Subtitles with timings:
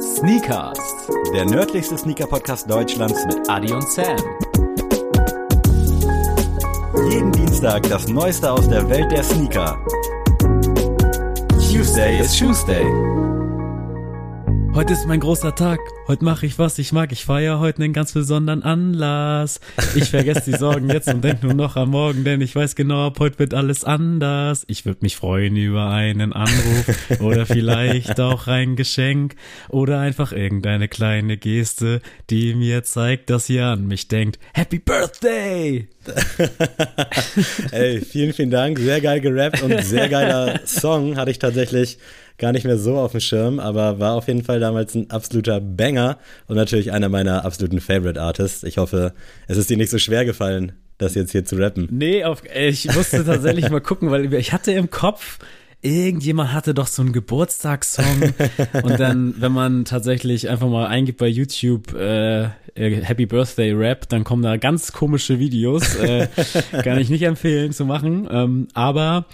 [0.00, 0.78] Sneakers,
[1.34, 4.16] der nördlichste Sneaker-Podcast Deutschlands mit Adi und Sam.
[7.10, 9.78] Jeden Dienstag das Neueste aus der Welt der Sneaker.
[11.70, 12.84] Tuesday is Tuesday.
[14.74, 15.80] Heute ist mein großer Tag.
[16.08, 17.12] Heute mache ich, was ich mag.
[17.12, 19.60] Ich feiere heute einen ganz besonderen Anlass.
[19.94, 23.08] Ich vergesse die Sorgen jetzt und denke nur noch am Morgen, denn ich weiß genau,
[23.08, 24.64] ab heute wird alles anders.
[24.68, 29.36] Ich würde mich freuen über einen Anruf oder vielleicht auch ein Geschenk
[29.68, 34.38] oder einfach irgendeine kleine Geste, die mir zeigt, dass ihr an mich denkt.
[34.54, 35.86] Happy Birthday!
[37.70, 38.78] Ey, vielen, vielen Dank.
[38.78, 41.16] Sehr geil gerappt und sehr geiler Song.
[41.16, 41.98] Hatte ich tatsächlich
[42.42, 45.60] gar nicht mehr so auf dem Schirm, aber war auf jeden Fall damals ein absoluter
[45.60, 48.64] Banger und natürlich einer meiner absoluten Favorite Artists.
[48.64, 49.14] Ich hoffe,
[49.46, 51.86] es ist dir nicht so schwer gefallen, das jetzt hier zu rappen.
[51.92, 55.38] Nee, auf, ich musste tatsächlich mal gucken, weil ich hatte im Kopf,
[55.82, 58.34] irgendjemand hatte doch so einen Geburtstagssong
[58.82, 64.24] und dann, wenn man tatsächlich einfach mal eingibt bei YouTube äh, Happy Birthday Rap, dann
[64.24, 65.94] kommen da ganz komische Videos.
[65.94, 66.26] Äh,
[66.82, 69.26] kann ich nicht empfehlen zu machen, ähm, aber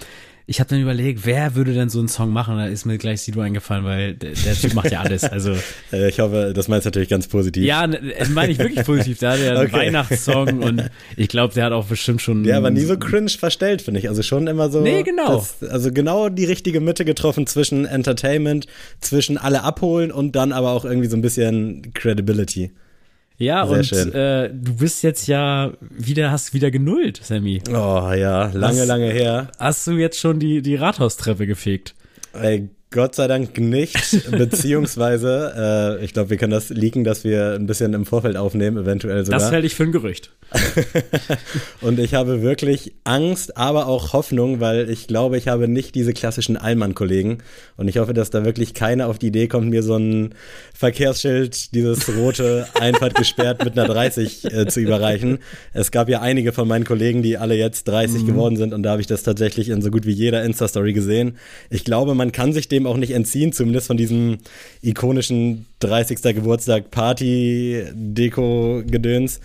[0.51, 2.57] ich habe dann überlegt, wer würde denn so einen Song machen?
[2.57, 5.23] Da ist mir gleich Sido eingefallen, weil der, der Typ macht ja alles.
[5.23, 5.55] Also
[5.93, 7.63] äh, ich hoffe, das meinst du natürlich ganz positiv.
[7.63, 9.19] Ja, das ne, meine ich wirklich positiv.
[9.19, 9.77] Da hat er einen okay.
[9.77, 12.45] Weihnachtssong und ich glaube, der hat auch bestimmt schon.
[12.45, 14.09] Der war nie so cringe verstellt, finde ich.
[14.09, 14.81] Also schon immer so.
[14.81, 15.37] Nee, genau.
[15.61, 18.67] Das, also genau die richtige Mitte getroffen zwischen Entertainment,
[19.01, 22.71] zwischen alle abholen und dann aber auch irgendwie so ein bisschen Credibility.
[23.39, 27.62] Ja, Sehr und äh, du bist jetzt ja wieder, hast wieder genullt, Sammy.
[27.69, 29.53] Oh ja, lange, hast, lange her.
[29.58, 31.95] Hast du jetzt schon die, die Rathaustreppe gefegt?
[32.33, 37.53] Ey, Gott sei Dank nicht, beziehungsweise, äh, ich glaube, wir können das leaken, dass wir
[37.53, 39.41] ein bisschen im Vorfeld aufnehmen, eventuell sogar.
[39.41, 40.33] Das hält ich für ein Gerücht.
[41.83, 46.14] und ich habe wirklich Angst, aber auch Hoffnung, weil ich glaube, ich habe nicht diese
[46.14, 47.39] klassischen Allmann-Kollegen.
[47.77, 50.34] Und ich hoffe, dass da wirklich keiner auf die Idee kommt, mir so ein
[50.73, 55.40] Verkehrsschild, dieses rote, Einfahrt gesperrt mit einer 30 äh, zu überreichen.
[55.74, 58.27] Es gab ja einige von meinen Kollegen, die alle jetzt 30 mhm.
[58.27, 61.36] geworden sind und da habe ich das tatsächlich in so gut wie jeder Insta-Story gesehen.
[61.68, 64.39] Ich glaube, man kann sich dem dem auch nicht entziehen, zumindest von diesem
[64.83, 66.22] ikonischen 30.
[66.34, 69.40] Geburtstag Party-Deko-Gedöns.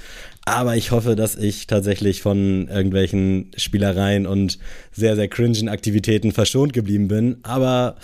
[0.46, 4.60] Aber ich hoffe, dass ich tatsächlich von irgendwelchen Spielereien und
[4.92, 7.38] sehr, sehr cringen Aktivitäten verschont geblieben bin.
[7.44, 7.96] Aber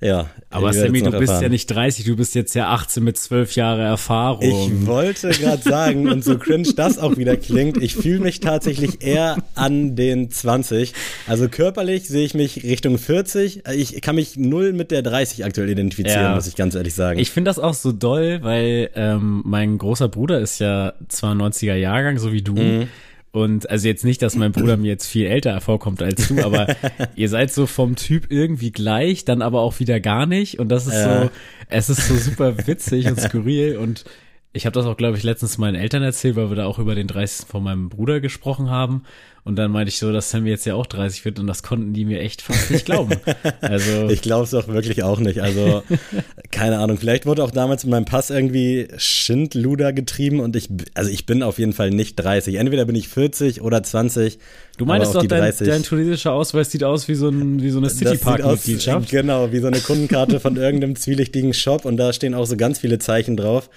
[0.00, 0.30] ja.
[0.48, 1.42] Aber Sammy, du bist erfahren.
[1.42, 4.42] ja nicht 30, du bist jetzt ja 18 mit 12 Jahre Erfahrung.
[4.42, 9.02] Ich wollte gerade sagen, und so cringe das auch wieder klingt, ich fühle mich tatsächlich
[9.02, 10.94] eher an den 20.
[11.26, 13.62] Also körperlich sehe ich mich Richtung 40.
[13.74, 16.34] Ich kann mich null mit der 30 aktuell identifizieren, ja.
[16.34, 17.18] muss ich ganz ehrlich sagen.
[17.18, 22.18] Ich finde das auch so doll, weil ähm, mein großer Bruder ist ja 92er Jahrgang,
[22.18, 22.54] so wie du.
[22.54, 22.88] Mhm.
[23.32, 26.66] Und also jetzt nicht, dass mein Bruder mir jetzt viel älter vorkommt als du, aber
[27.14, 30.58] ihr seid so vom Typ irgendwie gleich, dann aber auch wieder gar nicht.
[30.58, 31.22] Und das ist ja.
[31.22, 31.30] so,
[31.68, 33.76] es ist so super witzig und skurril.
[33.76, 34.04] Und
[34.52, 36.96] ich habe das auch, glaube ich, letztens meinen Eltern erzählt, weil wir da auch über
[36.96, 37.46] den 30.
[37.46, 39.04] von meinem Bruder gesprochen haben.
[39.42, 41.92] Und dann meinte ich so, dass Sam jetzt ja auch 30 wird und das konnten
[41.94, 43.14] die mir echt fast nicht glauben.
[43.60, 45.40] Also ich glaube es doch wirklich auch nicht.
[45.40, 45.82] Also
[46.50, 51.10] keine Ahnung, vielleicht wurde auch damals in meinem Pass irgendwie Schindluder getrieben und ich, also
[51.10, 52.56] ich bin auf jeden Fall nicht 30.
[52.56, 54.38] Entweder bin ich 40 oder 20.
[54.78, 57.90] Du meinst doch, dein, dein tunesischer Ausweis sieht aus wie so, ein, wie so eine
[57.90, 59.10] Citypark-Mitgliedschaft?
[59.10, 62.78] Genau, wie so eine Kundenkarte von irgendeinem zwielichtigen Shop und da stehen auch so ganz
[62.78, 63.68] viele Zeichen drauf.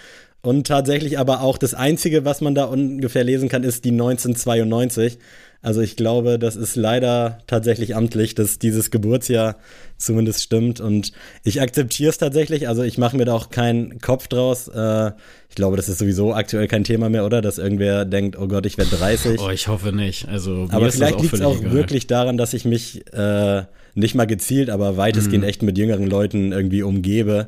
[0.46, 5.18] Und tatsächlich aber auch das Einzige, was man da ungefähr lesen kann, ist die 1992.
[5.62, 9.56] Also ich glaube, das ist leider tatsächlich amtlich, dass dieses Geburtsjahr
[9.98, 10.82] zumindest stimmt.
[10.82, 11.14] Und
[11.46, 12.68] ich akzeptiere es tatsächlich.
[12.68, 14.68] Also ich mache mir da auch keinen Kopf draus.
[14.68, 15.12] Äh,
[15.48, 17.42] ich glaube, das ist sowieso aktuell kein Thema mehr, oder?
[17.42, 19.40] Dass irgendwer denkt, oh Gott, ich werde 30.
[19.40, 20.28] Oh, ich hoffe nicht.
[20.28, 23.64] Also aber vielleicht liegt es auch, auch wirklich daran, dass ich mich äh,
[23.96, 25.50] nicht mal gezielt, aber weitestgehend mhm.
[25.50, 27.48] echt mit jüngeren Leuten irgendwie umgebe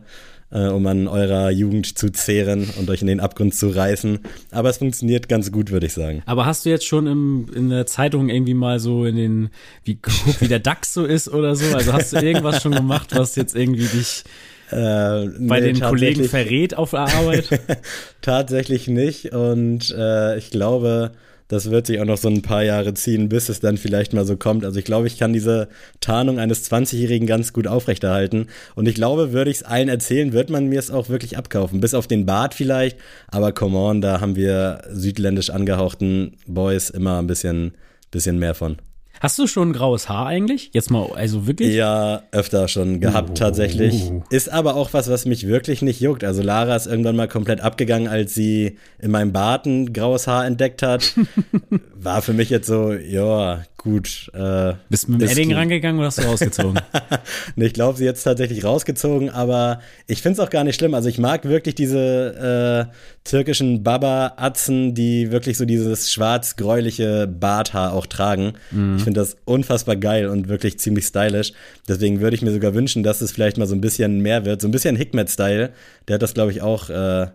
[0.55, 4.19] äh, um an eurer Jugend zu zehren und euch in den Abgrund zu reißen.
[4.51, 6.23] Aber es funktioniert ganz gut, würde ich sagen.
[6.25, 9.49] Aber hast du jetzt schon im, in der Zeitung irgendwie mal so in den,
[9.83, 11.75] wie geguckt, wie der DAX so ist oder so?
[11.75, 14.23] Also hast du irgendwas schon gemacht, was jetzt irgendwie dich
[14.69, 17.49] äh, bei nee, den Kollegen verrät auf der Arbeit?
[18.22, 19.34] tatsächlich nicht.
[19.34, 21.11] Und äh, ich glaube,
[21.47, 24.26] das wird sich auch noch so ein paar Jahre ziehen, bis es dann vielleicht mal
[24.26, 24.66] so kommt.
[24.66, 25.68] Also ich glaube, ich kann diese
[26.00, 28.47] Tarnung eines 20-Jährigen ganz gut aufrechterhalten.
[28.74, 31.82] Und ich glaube, würde ich es allen erzählen, wird man mir es auch wirklich abkaufen.
[31.82, 32.97] Bis auf den Bart vielleicht.
[33.28, 37.74] Aber come on, da haben wir südländisch angehauchten Boys immer ein bisschen,
[38.09, 38.78] bisschen mehr von.
[39.22, 40.70] Hast du schon graues Haar eigentlich?
[40.73, 41.73] Jetzt mal, also wirklich?
[41.73, 43.34] Ja, öfter schon gehabt uh.
[43.34, 44.12] tatsächlich.
[44.29, 46.23] Ist aber auch was, was mich wirklich nicht juckt.
[46.23, 50.46] Also Lara ist irgendwann mal komplett abgegangen, als sie in meinem Bart ein graues Haar
[50.46, 51.14] entdeckt hat.
[51.96, 54.29] War für mich jetzt so, ja, gut.
[54.34, 56.82] Äh, Bist du mit dem Edding rangegangen oder hast du rausgezogen?
[57.55, 60.93] nee, ich glaube, sie jetzt tatsächlich rausgezogen, aber ich finde es auch gar nicht schlimm.
[60.93, 62.93] Also ich mag wirklich diese äh,
[63.23, 68.53] türkischen Baba-Atzen, die wirklich so dieses schwarz-gräuliche Barthaar auch tragen.
[68.72, 68.97] Mhm.
[68.97, 71.53] Ich finde das unfassbar geil und wirklich ziemlich stylisch.
[71.87, 74.61] Deswegen würde ich mir sogar wünschen, dass es vielleicht mal so ein bisschen mehr wird.
[74.61, 75.72] So ein bisschen Hikmet-Style.
[76.08, 77.28] Der hat das, glaube ich, auch äh,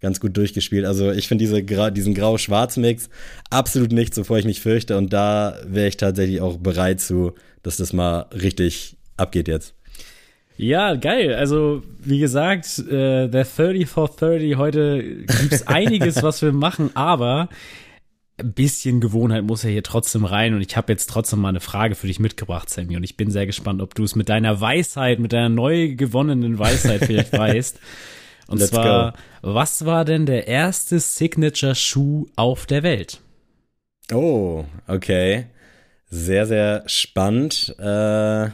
[0.00, 0.84] ganz gut durchgespielt.
[0.84, 1.62] Also ich finde diese,
[1.92, 3.08] diesen Grau-Schwarz-Mix
[3.50, 4.96] absolut nichts, wovor ich mich fürchte.
[4.96, 9.74] Und da wäre ich tatsächlich auch bereit zu, dass das mal richtig abgeht jetzt.
[10.56, 11.34] Ja, geil.
[11.34, 17.48] Also, wie gesagt, äh, der 30 for 30, heute gibt's einiges, was wir machen, aber
[18.38, 21.60] ein bisschen Gewohnheit muss ja hier trotzdem rein und ich habe jetzt trotzdem mal eine
[21.60, 24.60] Frage für dich mitgebracht, Sammy, und ich bin sehr gespannt, ob du es mit deiner
[24.60, 27.80] Weisheit, mit deiner neu gewonnenen Weisheit vielleicht weißt.
[28.48, 29.18] Und Let's zwar, go.
[29.42, 33.20] was war denn der erste Signature-Schuh auf der Welt?
[34.10, 35.46] Oh, okay.
[36.08, 37.76] Sehr, sehr spannend.
[37.78, 38.48] Äh,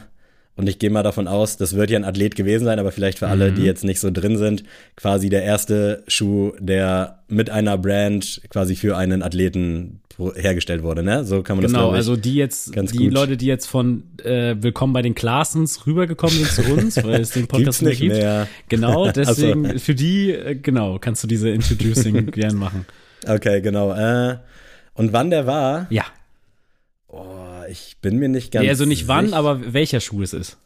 [0.55, 3.19] und ich gehe mal davon aus, das wird ja ein Athlet gewesen sein, aber vielleicht
[3.19, 3.67] für alle, die mhm.
[3.67, 4.63] jetzt nicht so drin sind,
[4.95, 9.99] quasi der erste Schuh, der mit einer Brand quasi für einen Athleten
[10.35, 11.25] hergestellt wurde, ne?
[11.25, 13.13] So kann man genau, das Genau, also die jetzt, die gut.
[13.13, 17.31] Leute, die jetzt von äh, Willkommen bei den Klassens rübergekommen sind zu uns, weil es
[17.31, 18.21] den Podcast nicht mehr gibt.
[18.21, 18.47] Mehr.
[18.69, 19.79] Genau, deswegen also.
[19.79, 22.85] für die, äh, genau, kannst du diese Introducing gern machen.
[23.27, 23.93] Okay, genau.
[23.93, 24.37] Äh,
[24.93, 25.87] und wann der war?
[25.89, 26.05] Ja.
[27.09, 28.63] Oh, ich bin mir nicht ganz.
[28.63, 30.57] Nee, also nicht wann, aber welcher Schuh es ist.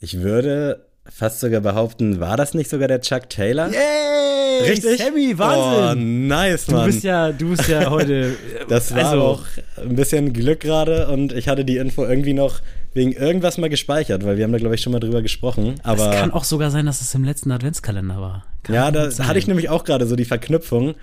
[0.00, 3.68] Ich würde fast sogar behaupten, war das nicht sogar der Chuck Taylor?
[3.68, 4.70] Yay!
[4.70, 4.98] Richtig?
[4.98, 6.02] Sammy, Wahnsinn!
[6.02, 6.80] Oh, nice, Mann.
[6.80, 8.36] Du bist ja, du bist ja heute.
[8.68, 9.42] das war also, auch
[9.76, 12.60] ein bisschen Glück gerade und ich hatte die Info irgendwie noch
[12.94, 15.74] wegen irgendwas mal gespeichert, weil wir haben da, glaube ich, schon mal drüber gesprochen.
[15.82, 18.46] Aber es kann auch sogar sein, dass es im letzten Adventskalender war.
[18.62, 20.94] Kann ja, da hatte ich nämlich auch gerade so die Verknüpfung.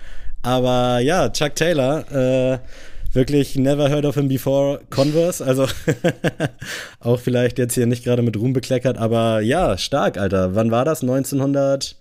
[0.42, 2.58] Aber ja, Chuck Taylor, äh,
[3.12, 5.44] wirklich never heard of him before Converse.
[5.44, 5.66] Also
[7.00, 10.54] auch vielleicht jetzt hier nicht gerade mit Ruhm bekleckert, aber ja, stark, Alter.
[10.54, 11.02] Wann war das?
[11.02, 11.96] 1900?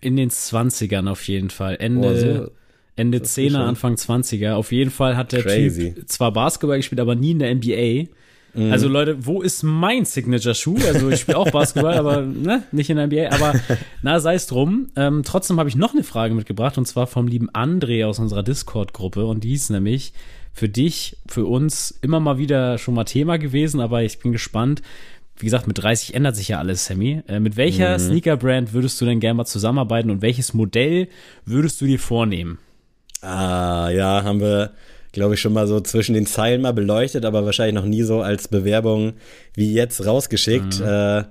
[0.00, 1.76] In den 20ern auf jeden Fall.
[1.80, 2.50] Ende, oh, so.
[2.94, 4.52] Ende 10er, Anfang 20er.
[4.52, 5.94] Auf jeden Fall hat der Crazy.
[5.94, 8.08] Typ zwar Basketball gespielt, aber nie in der NBA.
[8.54, 8.72] Mhm.
[8.72, 10.76] Also Leute, wo ist mein Signature-Schuh?
[10.86, 13.34] Also ich spiele auch Basketball, aber ne, nicht in der NBA.
[13.34, 13.54] Aber
[14.02, 14.88] na, sei es drum.
[14.96, 18.42] Ähm, trotzdem habe ich noch eine Frage mitgebracht und zwar vom lieben André aus unserer
[18.42, 20.12] Discord-Gruppe und die ist nämlich
[20.52, 24.82] für dich, für uns immer mal wieder schon mal Thema gewesen, aber ich bin gespannt.
[25.36, 27.22] Wie gesagt, mit 30 ändert sich ja alles, Sammy.
[27.28, 28.02] Äh, mit welcher mhm.
[28.02, 31.08] Sneaker-Brand würdest du denn gerne mal zusammenarbeiten und welches Modell
[31.44, 32.58] würdest du dir vornehmen?
[33.20, 34.72] Ah, ja, haben wir
[35.18, 38.22] glaube ich, schon mal so zwischen den Zeilen mal beleuchtet, aber wahrscheinlich noch nie so
[38.22, 39.14] als Bewerbung
[39.54, 40.80] wie jetzt rausgeschickt.
[40.80, 40.86] Mhm.
[40.86, 41.24] Äh,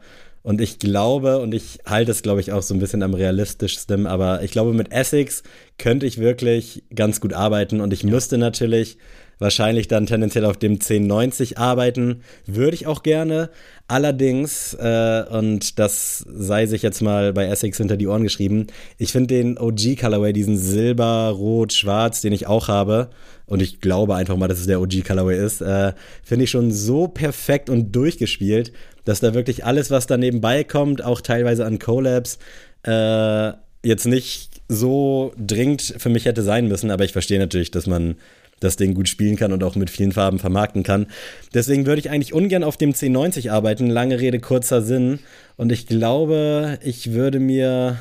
[0.43, 4.05] und ich glaube, und ich halte es, glaube ich, auch so ein bisschen am realistischsten,
[4.07, 5.43] aber ich glaube, mit Essex
[5.77, 8.09] könnte ich wirklich ganz gut arbeiten und ich ja.
[8.09, 8.97] müsste natürlich
[9.39, 12.21] wahrscheinlich dann tendenziell auf dem 1090 arbeiten.
[12.45, 13.49] Würde ich auch gerne.
[13.87, 18.67] Allerdings, äh, und das sei sich jetzt mal bei Essex hinter die Ohren geschrieben,
[18.97, 23.09] ich finde den OG Colorway, diesen Silber, Rot, Schwarz, den ich auch habe,
[23.45, 26.71] und ich glaube einfach mal, dass es der OG Colorway ist, äh, finde ich schon
[26.71, 28.73] so perfekt und durchgespielt,
[29.05, 32.39] dass da wirklich alles, was da nebenbei kommt, auch teilweise an Collabs,
[32.83, 33.53] äh,
[33.83, 38.17] jetzt nicht so dringend für mich hätte sein müssen, aber ich verstehe natürlich, dass man
[38.59, 41.07] das Ding gut spielen kann und auch mit vielen Farben vermarkten kann.
[41.53, 43.89] Deswegen würde ich eigentlich ungern auf dem C90 arbeiten.
[43.89, 45.19] Lange Rede, kurzer Sinn.
[45.55, 47.97] Und ich glaube, ich würde mir.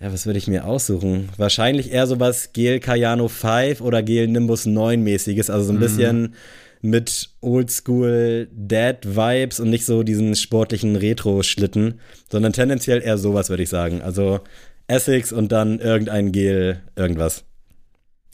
[0.00, 1.28] Ja, was würde ich mir aussuchen?
[1.36, 5.50] Wahrscheinlich eher sowas Gel Cayano 5 oder Gel Nimbus 9 mäßiges.
[5.50, 5.80] Also so ein mhm.
[5.80, 6.34] bisschen
[6.80, 13.62] mit Oldschool Dad Vibes und nicht so diesen sportlichen Retro-Schlitten, sondern tendenziell eher sowas, würde
[13.62, 14.02] ich sagen.
[14.02, 14.40] Also
[14.88, 17.44] Essex und dann irgendein Gel, irgendwas.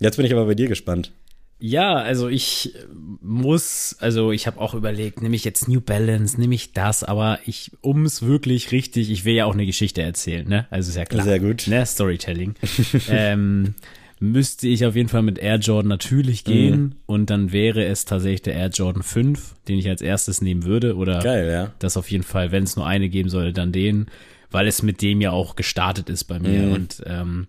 [0.01, 1.13] Jetzt bin ich aber bei dir gespannt.
[1.61, 2.73] Ja, also ich
[3.21, 7.41] muss, also ich habe auch überlegt, nehme ich jetzt New Balance, nehme ich das, aber
[7.47, 10.67] ich, um es wirklich richtig, ich will ja auch eine Geschichte erzählen, ne?
[10.71, 11.25] Also ist ja klar.
[11.25, 11.67] Sehr gut.
[11.67, 11.85] Ne?
[11.85, 12.55] Storytelling.
[13.09, 13.75] ähm,
[14.21, 16.93] müsste ich auf jeden Fall mit Air Jordan natürlich gehen mhm.
[17.07, 20.97] und dann wäre es tatsächlich der Air Jordan 5, den ich als erstes nehmen würde
[20.97, 21.73] oder Geil, ja.
[21.81, 24.07] das auf jeden Fall, wenn es nur eine geben sollte, dann den,
[24.51, 26.73] weil es mit dem ja auch gestartet ist bei mir mhm.
[26.73, 27.49] und ähm,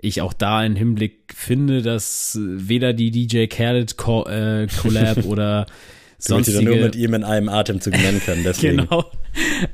[0.00, 5.66] ich auch da einen Hinblick finde, dass weder die DJ Khaled Co äh, Collab oder
[6.18, 6.62] sonstige...
[6.62, 8.76] nur mit ihm in einem Atemzug nennen können, deswegen.
[8.88, 9.04] genau.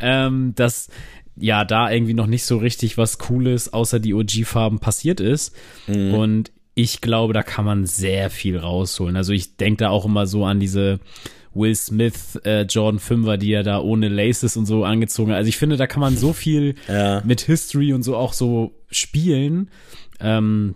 [0.00, 0.88] Ähm, dass
[1.37, 5.54] ja da irgendwie noch nicht so richtig was Cooles außer die OG-Farben passiert ist.
[5.87, 6.14] Mhm.
[6.14, 9.16] Und ich glaube, da kann man sehr viel rausholen.
[9.16, 11.00] Also ich denke da auch immer so an diese
[11.54, 15.38] Will Smith, äh, Jordan 5er, die er da ohne Laces und so angezogen hat.
[15.38, 17.23] Also ich finde, da kann man so viel ja.
[17.25, 19.71] mit History und so auch so spielen.
[20.21, 20.75] Ähm,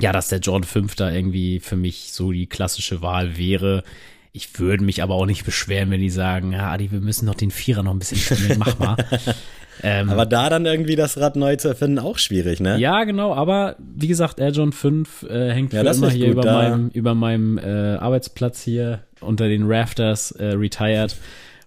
[0.00, 3.84] ja, dass der Jordan 5 da irgendwie für mich so die klassische Wahl wäre.
[4.32, 7.36] Ich würde mich aber auch nicht beschweren, wenn die sagen, ja, Adi, wir müssen noch
[7.36, 8.96] den Vierer noch ein bisschen spielen, mach mal.
[9.82, 12.76] ähm, aber da dann irgendwie das Rad neu zu erfinden, auch schwierig, ne?
[12.78, 16.44] Ja, genau, aber wie gesagt, Air John 5 äh, hängt ja, für immer hier über
[16.44, 21.16] meinem, über meinem äh, Arbeitsplatz hier unter den Rafters äh, retired.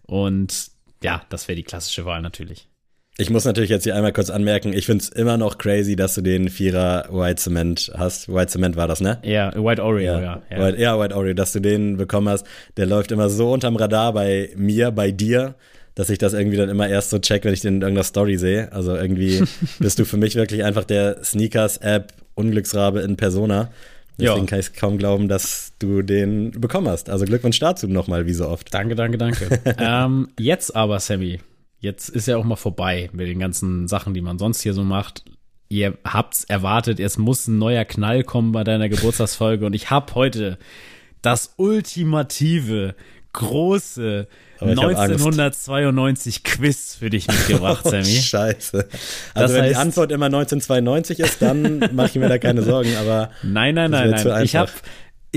[0.06, 0.68] Und
[1.02, 2.68] ja, das wäre die klassische Wahl natürlich.
[3.20, 6.14] Ich muss natürlich jetzt hier einmal kurz anmerken, ich finde es immer noch crazy, dass
[6.14, 8.32] du den Vierer White Cement hast.
[8.32, 9.18] White Cement war das, ne?
[9.24, 10.22] Ja, White Oreo, ja.
[10.22, 10.60] Ja, ja.
[10.60, 12.46] White, ja, White Oreo, dass du den bekommen hast.
[12.78, 15.56] Der läuft immer so unterm Radar bei mir, bei dir,
[15.96, 18.38] dass ich das irgendwie dann immer erst so check, wenn ich den in irgendeiner Story
[18.38, 18.72] sehe.
[18.72, 19.44] Also irgendwie
[19.80, 23.72] bist du für mich wirklich einfach der Sneakers-App Unglücksrabe in Persona.
[24.20, 24.46] Deswegen ja.
[24.46, 27.10] kann ich kaum glauben, dass du den bekommen hast.
[27.10, 28.72] Also Glückwunsch dazu nochmal, wie so oft.
[28.72, 29.60] Danke, danke, danke.
[29.80, 31.40] ähm, jetzt aber, Sammy,
[31.80, 34.84] jetzt ist ja auch mal vorbei mit den ganzen Sachen, die man sonst hier so
[34.84, 35.24] macht.
[35.70, 40.16] Ihr habt's erwartet, es muss ein neuer Knall kommen bei deiner Geburtstagsfolge und ich hab
[40.16, 40.58] heute
[41.22, 42.96] das ultimative,
[43.34, 44.28] große
[44.60, 48.06] 1992 Quiz für dich mitgebracht, oh, Sammy.
[48.06, 48.78] Scheiße.
[48.78, 48.90] Also
[49.34, 52.96] das wenn heißt, die Antwort immer 1992 ist, dann mache ich mir da keine Sorgen,
[52.98, 54.44] aber Nein, nein, nein, nein.
[54.44, 54.72] Ich habe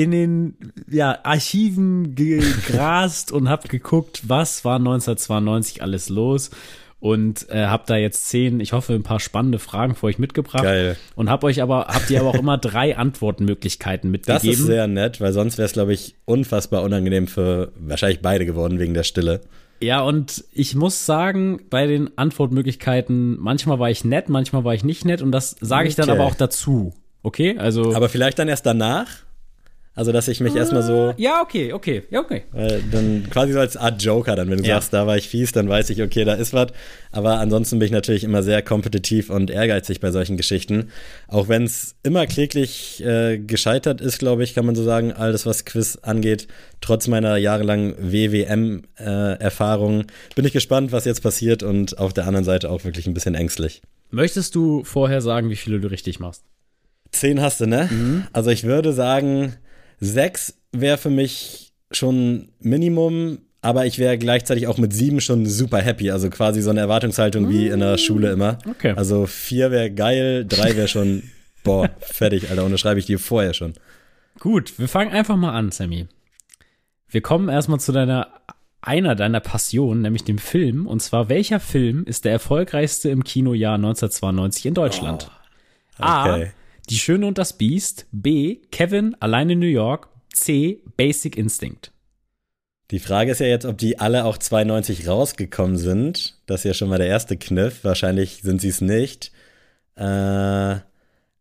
[0.02, 0.57] in den
[0.90, 6.50] ja, Archiven gegrast und habe geguckt, was war 1992 alles los
[7.00, 10.62] und äh, habe da jetzt zehn, ich hoffe, ein paar spannende Fragen für euch mitgebracht.
[10.62, 10.97] Geil.
[11.16, 14.50] Und habe euch aber, habt ihr aber auch immer drei Antwortmöglichkeiten mitgegeben.
[14.50, 18.47] Das ist sehr nett, weil sonst wäre es, glaube ich, unfassbar unangenehm für wahrscheinlich beide
[18.47, 19.40] geworden wegen der Stille.
[19.83, 24.85] Ja, und ich muss sagen, bei den Antwortmöglichkeiten, manchmal war ich nett, manchmal war ich
[24.85, 26.07] nicht nett und das sage ich okay.
[26.07, 26.92] dann aber auch dazu.
[27.23, 27.95] Okay, also.
[27.95, 29.09] Aber vielleicht dann erst danach?
[29.92, 31.14] Also, dass ich mich äh, erstmal so.
[31.16, 32.42] Ja, okay, okay, ja, okay.
[32.52, 34.76] Weil dann quasi so als Art Joker, dann, wenn du ja.
[34.76, 36.68] sagst, da war ich fies, dann weiß ich, okay, da ist was.
[37.11, 40.90] Aber ansonsten bin ich natürlich immer sehr kompetitiv und ehrgeizig bei solchen Geschichten.
[41.26, 45.44] Auch wenn es immer kläglich äh, gescheitert ist, glaube ich, kann man so sagen, alles,
[45.44, 46.47] was Quiz angeht,
[46.80, 52.44] trotz meiner jahrelangen WWM-Erfahrung, äh, bin ich gespannt, was jetzt passiert und auf der anderen
[52.44, 53.82] Seite auch wirklich ein bisschen ängstlich.
[54.11, 56.44] Möchtest du vorher sagen, wie viele du richtig machst?
[57.11, 57.88] Zehn hast du, ne?
[57.90, 58.25] Mhm.
[58.32, 59.56] Also ich würde sagen,
[60.00, 65.78] Sechs wäre für mich schon Minimum, aber ich wäre gleichzeitig auch mit sieben schon super
[65.78, 66.11] happy.
[66.11, 68.59] Also quasi so eine Erwartungshaltung wie in der Schule immer.
[68.69, 68.95] Okay.
[68.97, 71.25] Also vier wäre geil, drei wäre schon,
[71.62, 72.64] boah, fertig, Alter.
[72.64, 73.75] Und das schreibe ich dir vorher schon.
[74.38, 76.07] Gut, wir fangen einfach mal an, Sammy.
[77.09, 78.28] Wir kommen erstmal zu deiner
[78.83, 80.87] einer deiner Passionen, nämlich dem Film.
[80.87, 85.30] Und zwar, welcher Film ist der erfolgreichste im Kinojahr 1992 in Deutschland?
[85.99, 86.45] Oh, okay.
[86.47, 86.60] A.
[86.90, 88.06] Die Schöne und das Biest.
[88.11, 88.56] B.
[88.73, 90.09] Kevin allein in New York.
[90.32, 90.80] C.
[90.97, 91.92] Basic Instinct.
[92.90, 96.37] Die Frage ist ja jetzt, ob die alle auch 92 rausgekommen sind.
[96.47, 97.85] Das ist ja schon mal der erste Kniff.
[97.85, 99.30] Wahrscheinlich sind sie es nicht.
[99.94, 100.76] Äh,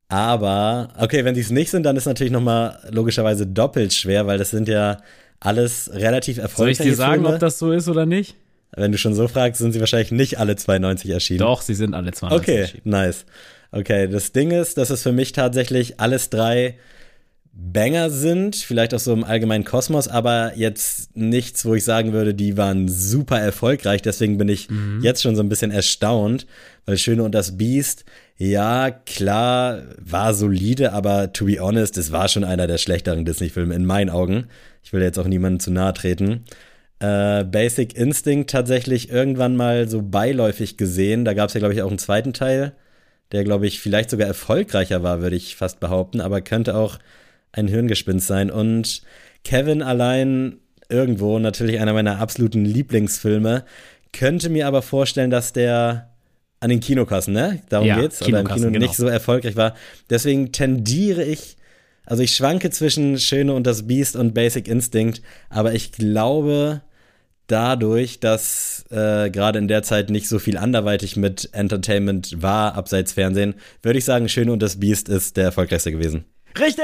[0.07, 4.37] aber, okay, wenn sie es nicht sind, dann ist natürlich nochmal logischerweise doppelt schwer, weil
[4.37, 5.01] das sind ja
[5.39, 7.33] alles relativ erfolgreiche Soll ich dir sagen, Filme.
[7.33, 8.35] ob das so ist oder nicht?
[8.75, 11.39] Wenn du schon so fragst, sind sie wahrscheinlich nicht alle 92 erschienen.
[11.39, 12.81] Doch, sie sind alle 92 okay, erschienen.
[12.81, 13.25] Okay, nice.
[13.71, 16.75] Okay, das Ding ist, dass es für mich tatsächlich alles drei
[17.61, 22.33] Banger sind, vielleicht auch so im allgemeinen Kosmos, aber jetzt nichts, wo ich sagen würde,
[22.33, 24.01] die waren super erfolgreich.
[24.01, 25.01] Deswegen bin ich mhm.
[25.03, 26.47] jetzt schon so ein bisschen erstaunt,
[26.85, 28.05] weil Schöne und das Biest,
[28.37, 33.75] ja, klar, war solide, aber to be honest, es war schon einer der schlechteren Disney-Filme
[33.75, 34.47] in meinen Augen.
[34.81, 36.45] Ich will jetzt auch niemandem zu nahe treten.
[36.99, 41.25] Äh, Basic Instinct tatsächlich irgendwann mal so beiläufig gesehen.
[41.25, 42.73] Da gab es ja, glaube ich, auch einen zweiten Teil
[43.31, 46.99] der, glaube ich, vielleicht sogar erfolgreicher war, würde ich fast behaupten, aber könnte auch
[47.51, 48.49] ein Hirngespinst sein.
[48.49, 49.01] Und
[49.43, 50.57] Kevin allein
[50.89, 53.63] irgendwo, natürlich einer meiner absoluten Lieblingsfilme,
[54.11, 56.09] könnte mir aber vorstellen, dass der
[56.59, 57.61] an den Kinokassen, ne?
[57.69, 58.79] Darum ja, geht's, oder im Kino genau.
[58.79, 59.75] nicht so erfolgreich war.
[60.09, 61.55] Deswegen tendiere ich,
[62.05, 66.81] also ich schwanke zwischen Schöne und das Biest und Basic Instinct, aber ich glaube,
[67.49, 73.13] dadurch, dass äh, gerade in der Zeit nicht so viel anderweitig mit Entertainment war, abseits
[73.13, 76.25] Fernsehen, würde ich sagen, Schöne und das Biest ist der erfolgreichste gewesen.
[76.57, 76.83] Richtig!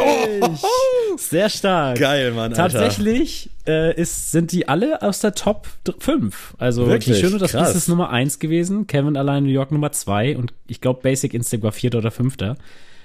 [0.00, 1.98] Oh, Sehr stark.
[1.98, 2.52] Geil, Mann.
[2.52, 2.68] Alter.
[2.78, 6.54] Tatsächlich äh, ist, sind die alle aus der Top 5.
[6.58, 7.18] Also Wirklich?
[7.18, 7.72] Schöne und das Krass.
[7.72, 11.34] Biest ist Nummer 1 gewesen, Kevin allein New York Nummer 2 und ich glaube Basic
[11.34, 12.56] Instinct war vierter oder fünfter.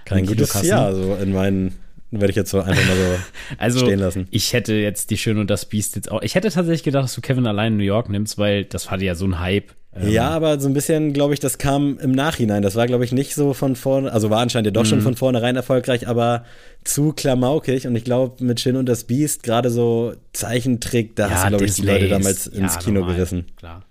[0.06, 1.76] Kein gutes Jahr, so in meinen
[2.12, 3.20] werde ich jetzt so einfach mal so
[3.58, 4.28] also, stehen lassen.
[4.32, 6.22] Ich hätte jetzt die Schöne und das Biest jetzt auch.
[6.22, 9.06] Ich hätte tatsächlich gedacht, dass du Kevin allein in New York nimmst, weil das hatte
[9.06, 9.72] ja so ein Hype.
[9.96, 12.62] Ähm, ja, aber so ein bisschen, glaube ich, das kam im Nachhinein.
[12.62, 14.88] Das war, glaube ich, nicht so von vorne, also war anscheinend ja doch mhm.
[14.88, 16.46] schon von vornherein erfolgreich, aber
[16.84, 17.88] zu klamaukig.
[17.88, 21.50] Und ich glaube, mit Schön und das Biest, gerade so Zeichentrick, da ja, hast du,
[21.50, 23.46] glaube ich, die Leute damals ins ja, Kino normal, gerissen.
[23.58, 23.84] Klar.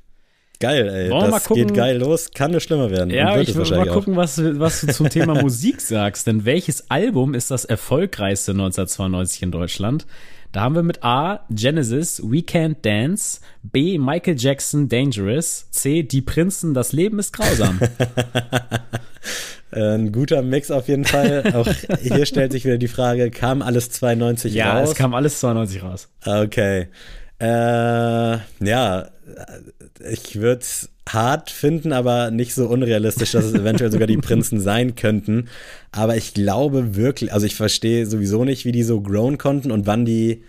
[0.58, 1.10] Geil, ey.
[1.10, 2.30] Wollen das geht geil los.
[2.32, 3.10] Kann nur schlimmer werden.
[3.10, 6.26] Ja, ich will mal gucken, was, was du zum Thema Musik sagst.
[6.26, 10.06] Denn welches Album ist das erfolgreichste 1992 in Deutschland?
[10.52, 16.22] Da haben wir mit A Genesis, We Can't Dance, B Michael Jackson, Dangerous, C Die
[16.22, 17.78] Prinzen, das Leben ist grausam.
[19.72, 21.52] Ein guter Mix auf jeden Fall.
[21.54, 21.68] Auch
[22.00, 24.90] hier stellt sich wieder die Frage, kam alles 92 ja, raus?
[24.90, 26.08] es kam alles 92 raus.
[26.24, 26.88] Okay.
[27.38, 29.08] Äh, ja,
[30.10, 34.60] ich würde es hart finden, aber nicht so unrealistisch, dass es eventuell sogar die Prinzen
[34.60, 35.48] sein könnten.
[35.92, 39.86] Aber ich glaube wirklich, also ich verstehe sowieso nicht, wie die so grown konnten und
[39.86, 40.42] wann die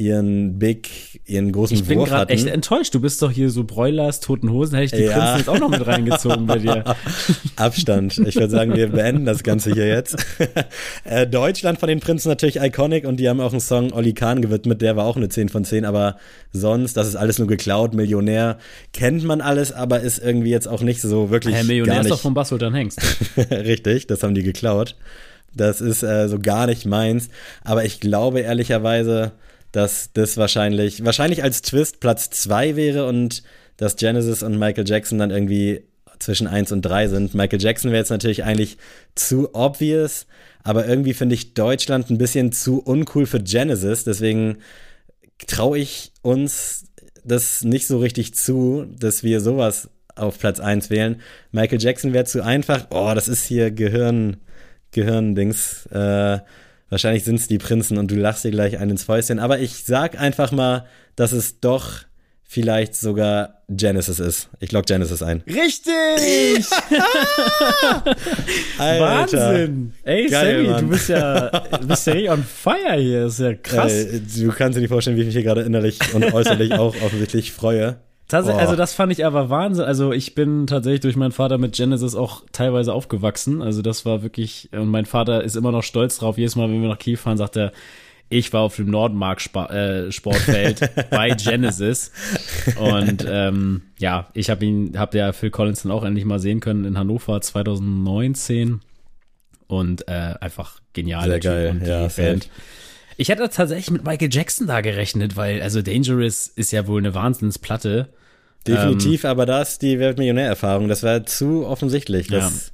[0.00, 2.94] ihren Big, ihren großen Ich bin gerade echt enttäuscht.
[2.94, 4.76] Du bist doch hier so Broilers, Toten Hosen.
[4.76, 5.18] Hätte ich die Ja.
[5.18, 6.84] Prinzen jetzt auch noch mit reingezogen bei dir.
[7.56, 8.16] Abstand.
[8.18, 10.16] Ich würde sagen, wir beenden das Ganze hier jetzt.
[11.04, 14.40] äh, Deutschland von den Prinzen natürlich iconic und die haben auch einen Song Olli Kahn
[14.40, 16.16] gewidmet, der war auch eine 10 von 10, aber
[16.50, 18.58] sonst, das ist alles nur geklaut, Millionär,
[18.94, 22.06] kennt man alles, aber ist irgendwie jetzt auch nicht so wirklich Herr Millionär gar ist
[22.06, 23.00] nicht doch von Bas Sultan Hengst.
[23.50, 24.96] Richtig, das haben die geklaut.
[25.54, 27.28] Das ist äh, so gar nicht meins,
[27.64, 29.32] aber ich glaube ehrlicherweise,
[29.72, 33.42] dass das wahrscheinlich, wahrscheinlich als Twist Platz 2 wäre und
[33.76, 35.84] dass Genesis und Michael Jackson dann irgendwie
[36.18, 37.34] zwischen 1 und 3 sind.
[37.34, 38.76] Michael Jackson wäre jetzt natürlich eigentlich
[39.14, 40.26] zu obvious,
[40.62, 44.58] aber irgendwie finde ich Deutschland ein bisschen zu uncool für Genesis, deswegen
[45.46, 46.84] traue ich uns
[47.24, 51.20] das nicht so richtig zu, dass wir sowas auf Platz 1 wählen.
[51.52, 52.86] Michael Jackson wäre zu einfach.
[52.90, 54.36] Oh, das ist hier Gehirn,
[54.92, 55.86] Gehirndings.
[55.86, 56.40] Äh,
[56.90, 59.38] wahrscheinlich sind es die Prinzen und du lachst dir gleich einen ins Fäustchen.
[59.38, 60.84] Aber ich sag einfach mal,
[61.16, 62.00] dass es doch
[62.42, 64.50] vielleicht sogar Genesis ist.
[64.58, 65.42] Ich log Genesis ein.
[65.46, 66.66] Richtig!
[68.78, 69.00] Alter.
[69.00, 69.92] Wahnsinn!
[70.02, 70.84] Ey, Geil, Sammy, Mann.
[70.84, 73.22] du bist ja, du bist ja richtig on fire hier.
[73.22, 73.92] Das ist ja krass.
[73.92, 76.94] Äh, du kannst dir nicht vorstellen, wie ich mich hier gerade innerlich und äußerlich auch
[77.02, 78.00] offensichtlich freue.
[78.30, 78.52] Tats Oh.
[78.52, 79.84] Also das fand ich aber Wahnsinn.
[79.84, 83.62] Also ich bin tatsächlich durch meinen Vater mit Genesis auch teilweise aufgewachsen.
[83.62, 86.38] Also das war wirklich, und mein Vater ist immer noch stolz drauf.
[86.38, 87.72] Jedes Mal, wenn wir nach Kiel fahren, sagt er,
[88.32, 92.12] ich war auf dem Nordmark äh, Sportfeld bei Genesis.
[92.78, 96.60] Und ähm, ja, ich habe ihn, habe ja Phil Collins dann auch endlich mal sehen
[96.60, 98.80] können in Hannover 2019.
[99.66, 101.28] Und äh, einfach genial.
[101.28, 102.06] Sehr geil, und ja.
[102.06, 102.48] Band.
[103.16, 107.14] Ich hätte tatsächlich mit Michael Jackson da gerechnet, weil also Dangerous ist ja wohl eine
[107.14, 108.08] Wahnsinnsplatte.
[108.66, 110.88] Definitiv, aber da ist die Weltmillionär-Erfahrung.
[110.88, 112.28] Das war zu offensichtlich.
[112.28, 112.72] Das,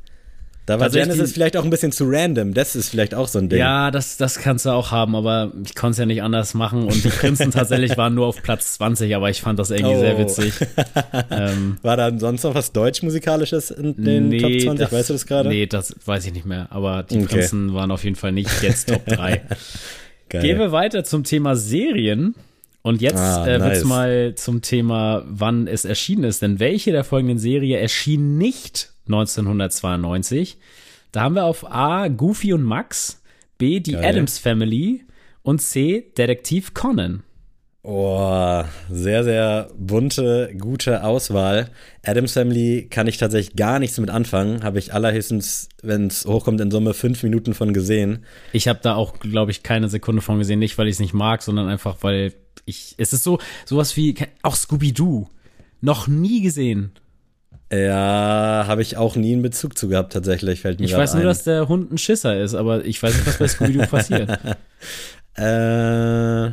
[0.67, 2.53] Da war Tatsächlich- Genesis vielleicht auch ein bisschen zu random.
[2.53, 3.61] Das ist vielleicht auch so ein Ding.
[3.61, 6.89] Ja, das, das kannst du auch haben, aber ich konnte es ja nicht anders machen.
[6.89, 10.01] Und die Prinzen tatsächlich waren nur auf Platz 20, aber ich fand das irgendwie Oh.
[10.01, 10.55] sehr witzig.
[11.31, 14.91] ähm, War da sonst noch was Deutsch-Musikalisches in den Top 20?
[14.91, 15.49] weißt du das gerade?
[15.51, 16.67] Nee, das weiß ich nicht mehr.
[16.71, 17.27] Aber die Okay.
[17.27, 19.43] Prinzen waren auf jeden Fall nicht jetzt Top 3.
[20.29, 20.43] Geil.
[20.43, 22.35] Gehen wir weiter zum Thema Serien.
[22.87, 23.85] Und jetzt Ah, äh, wird's nice.
[23.85, 26.41] mal zum Thema, wann es erschienen ist.
[26.41, 30.57] Denn welche der folgenden Serie erschien nicht 1992?
[31.11, 32.07] Da haben wir auf A.
[32.07, 33.21] Goofy und Max,
[33.59, 33.81] B.
[33.81, 34.05] Die Geil.
[34.05, 35.05] Adams Family
[35.43, 36.13] und C.
[36.17, 37.25] Detektiv Conan.
[37.89, 41.69] Oh, sehr, sehr bunte, gute Auswahl.
[42.05, 44.65] Adams Family kann ich tatsächlich gar nichts mit anfangen.
[44.65, 48.25] Habe ich allerhöchstens, wenn es hochkommt, in Summe fünf Minuten von gesehen.
[48.53, 50.59] Ich habe da auch, glaube ich, keine Sekunde von gesehen.
[50.59, 52.33] Nicht, weil ich es nicht mag, sondern einfach, weil
[52.65, 52.97] ich.
[52.99, 55.29] Es ist so sowas wie auch Scooby-Doo.
[55.81, 56.91] Noch nie gesehen.
[57.73, 61.23] Ja, habe ich auch nie einen Bezug zu gehabt, tatsächlich, fällt mir Ich weiß nur,
[61.23, 61.27] ein.
[61.29, 64.41] dass der Hund ein Schisser ist, aber ich weiß nicht, was bei Scooby-Doo passiert.
[65.37, 66.51] Äh,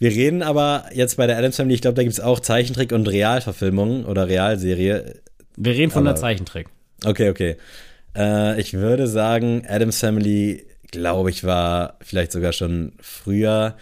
[0.00, 2.90] wir reden aber jetzt bei der Adams Family, ich glaube, da gibt es auch Zeichentrick
[2.92, 5.20] und Realverfilmungen oder Realserie.
[5.56, 6.66] Wir reden von Aber- der Zeichentrick.
[7.04, 7.56] Okay, okay.
[8.16, 13.76] Äh, ich würde sagen, Adams Family, glaube ich, war vielleicht sogar schon früher.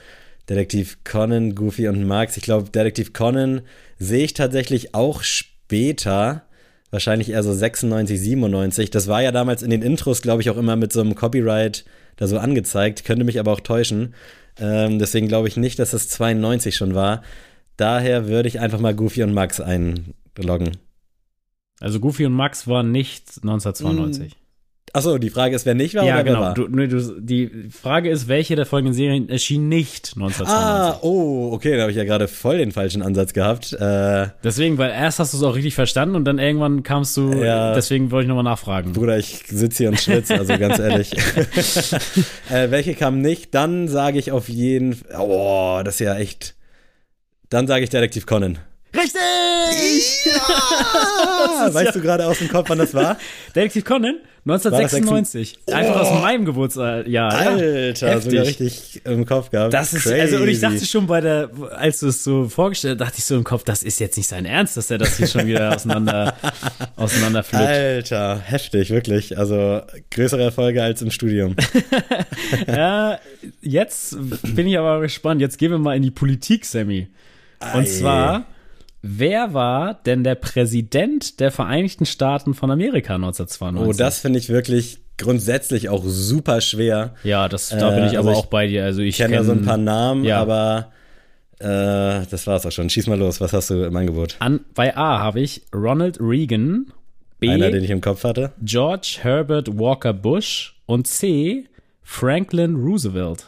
[0.49, 2.37] Detektiv Conan, Goofy und Max.
[2.37, 3.63] Ich glaube, Detektiv Conan
[3.99, 6.43] sehe ich tatsächlich auch später.
[6.91, 8.91] Wahrscheinlich eher so 96, 97.
[8.91, 11.85] Das war ja damals in den Intros, glaube ich, auch immer mit so einem Copyright
[12.17, 13.05] da so angezeigt.
[13.05, 14.15] Könnte mich aber auch täuschen.
[14.61, 17.23] Ähm, deswegen glaube ich nicht, dass das 92 schon war.
[17.77, 20.77] Daher würde ich einfach mal Goofy und Max einloggen.
[21.81, 24.37] Also Goofy und Max waren nicht 1992.
[24.93, 26.41] Achso, die Frage ist, wer nicht war ja, oder wer genau.
[26.41, 26.55] war?
[26.55, 30.49] Du, nee, du, die Frage ist, welche der folgenden Serien erschien nicht 1992?
[30.49, 33.73] Ah, oh, okay, da habe ich ja gerade voll den falschen Ansatz gehabt.
[33.73, 37.33] Äh, Deswegen, weil erst hast du es auch richtig verstanden und dann irgendwann kamst du,
[37.33, 37.75] Ja.
[37.75, 38.93] deswegen wollte ich nochmal nachfragen.
[38.93, 41.13] Bruder, ich sitze hier und schwitze, also ganz ehrlich.
[42.51, 43.55] äh, welche kam nicht?
[43.55, 46.55] Dann sage ich auf jeden Fall, oh, das ist ja echt.
[47.51, 48.59] Dann sage ich Detektiv Conan.
[48.95, 50.27] Richtig!
[50.27, 51.69] Ja!
[51.75, 53.19] weißt du gerade aus dem Kopf, wann das war?
[53.55, 55.59] Detektiv Conan, 1996.
[55.71, 57.07] Einfach aus meinem Geburtsjahr.
[57.07, 58.31] Ja, Alter, heftig.
[58.31, 59.75] sogar richtig im Kopf gehabt.
[59.75, 60.21] Das ist, Crazy.
[60.21, 63.25] also, und ich dachte schon bei der, als du es so vorgestellt hast, dachte ich
[63.27, 65.75] so im Kopf, das ist jetzt nicht sein Ernst, dass er das hier schon wieder
[65.75, 66.35] auseinander,
[66.97, 67.45] auseinander.
[67.53, 69.37] Alter, heftig, wirklich.
[69.37, 71.55] Also größere Erfolge als im Studium.
[72.67, 73.19] Ja,
[73.61, 74.17] jetzt
[74.55, 75.41] bin ich aber gespannt.
[75.41, 77.09] Jetzt gehen wir mal in die Politik, Sammy.
[77.75, 77.85] Und Ei.
[77.85, 78.47] zwar,
[79.17, 83.89] wer war denn der Präsident der Vereinigten Staaten von Amerika 1992?
[83.89, 87.15] Oh, das finde ich wirklich grundsätzlich auch super schwer.
[87.25, 88.85] Ja, das, da bin Äh, ich aber also auch bei dir.
[88.85, 90.41] Also ich Ich kenne da so ein paar Namen, ja.
[90.41, 90.93] aber
[91.59, 92.89] äh, das war's auch schon.
[92.89, 94.37] Schieß mal los, was hast du im Angebot?
[94.39, 96.93] An, bei A habe ich Ronald Reagan,
[97.41, 97.49] B.
[97.51, 98.53] Einer, den ich im Kopf hatte.
[98.63, 101.65] George Herbert Walker Bush und C.
[102.03, 103.47] Franklin Roosevelt.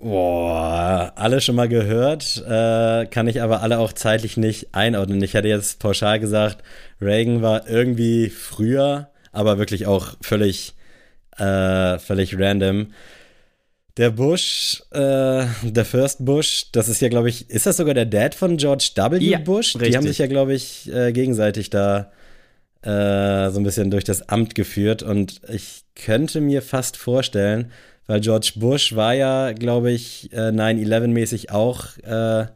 [0.00, 5.20] Boah, alle schon mal gehört, äh, kann ich aber alle auch zeitlich nicht einordnen.
[5.22, 6.62] Ich hätte jetzt pauschal gesagt,
[7.00, 10.74] Reagan war irgendwie früher, aber wirklich auch völlig,
[11.36, 12.92] äh, völlig random.
[13.96, 18.06] Der Bush, äh, der First Bush, das ist ja, glaube ich, ist das sogar der
[18.06, 19.18] Dad von George W.
[19.18, 19.72] Ja, Bush?
[19.72, 19.96] Die richtig.
[19.96, 22.12] haben sich ja, glaube ich, äh, gegenseitig da
[22.82, 27.72] äh, so ein bisschen durch das Amt geführt und ich könnte mir fast vorstellen,
[28.08, 32.46] weil George Bush war ja, glaube ich, äh, 9-11-mäßig auch äh,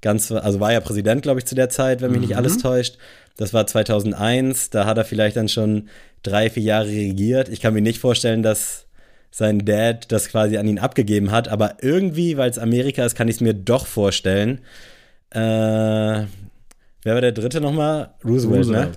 [0.00, 2.96] ganz, also war ja Präsident, glaube ich, zu der Zeit, wenn mich nicht alles täuscht.
[3.36, 5.88] Das war 2001, da hat er vielleicht dann schon
[6.22, 7.48] drei, vier Jahre regiert.
[7.48, 8.86] Ich kann mir nicht vorstellen, dass
[9.32, 13.28] sein Dad das quasi an ihn abgegeben hat, aber irgendwie, weil es Amerika ist, kann
[13.28, 14.60] ich es mir doch vorstellen.
[15.30, 16.26] Äh, wer
[17.04, 18.14] war der dritte nochmal?
[18.24, 18.92] Roosevelt, ne?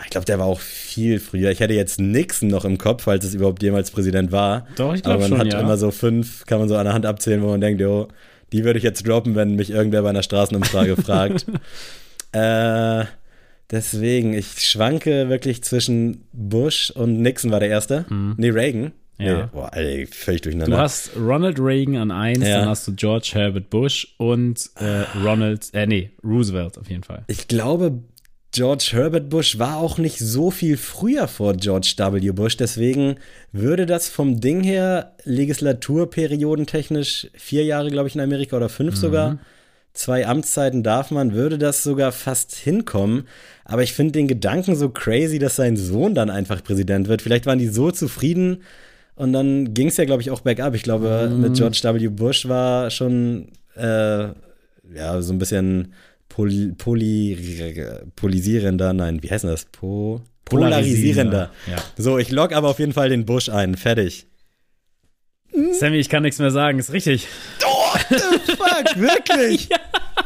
[0.00, 1.50] Ah, Ich glaube, der war auch viel früher.
[1.50, 4.66] Ich hätte jetzt Nixon noch im Kopf, falls es überhaupt jemals Präsident war.
[4.76, 5.60] Doch, ich glaub Aber man schon, hat ja.
[5.60, 8.08] immer so fünf, kann man so an der Hand abzählen, wo man denkt, jo,
[8.52, 11.46] die würde ich jetzt droppen, wenn mich irgendwer bei einer Straßenumfrage fragt.
[12.32, 13.04] Äh,
[13.70, 18.04] deswegen, ich schwanke wirklich zwischen Bush und Nixon war der erste.
[18.36, 18.82] Nee, Reagan.
[18.82, 18.92] Mhm.
[19.18, 19.36] Ja.
[19.42, 20.78] Nee, boah, Alter, völlig Du durcheinander.
[20.78, 22.60] hast Ronald Reagan an 1, Ja.
[22.60, 27.24] dann hast du George Herbert Bush und äh, Ronald, äh, nee, Roosevelt auf jeden Fall.
[27.26, 27.98] Ich glaube,
[28.52, 32.32] George Herbert Bush war auch nicht so viel früher vor George W.
[32.32, 33.16] Bush, deswegen
[33.52, 39.38] würde das vom Ding her legislaturperiodentechnisch vier Jahre, glaube ich, in Amerika oder fünf sogar.
[39.92, 43.26] Zwei Amtszeiten darf man, würde das sogar fast hinkommen.
[43.64, 47.22] Aber ich finde den Gedanken so crazy, dass sein Sohn dann einfach Präsident wird.
[47.22, 48.62] Vielleicht waren die so zufrieden
[49.14, 50.74] und dann ging es ja, glaube ich, auch bergab.
[50.74, 52.08] Ich glaube, mit George W.
[52.08, 54.28] Bush war schon äh,
[54.94, 55.92] ja so ein bisschen
[56.30, 59.66] poli, poli, polisierender, nein, wie heißt das?
[59.66, 61.50] Po, polarisierender.
[61.70, 61.76] Ja.
[61.98, 63.76] So, ich log aber auf jeden Fall den Bush ein.
[63.76, 64.26] Fertig.
[65.72, 67.26] Sammy, ich kann nichts mehr sagen, ist richtig.
[67.58, 69.68] Fuck, wirklich?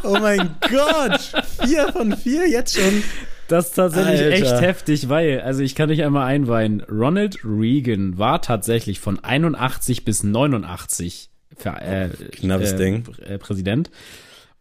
[0.03, 1.33] Oh mein Gott.
[1.65, 3.03] Vier von vier jetzt schon.
[3.49, 4.33] Das ist tatsächlich Alter.
[4.33, 10.05] echt heftig, weil, also ich kann dich einmal einweihen, Ronald Reagan war tatsächlich von 81
[10.05, 13.05] bis 89 für, äh, Knappes äh, Ding.
[13.27, 13.91] Äh, Präsident.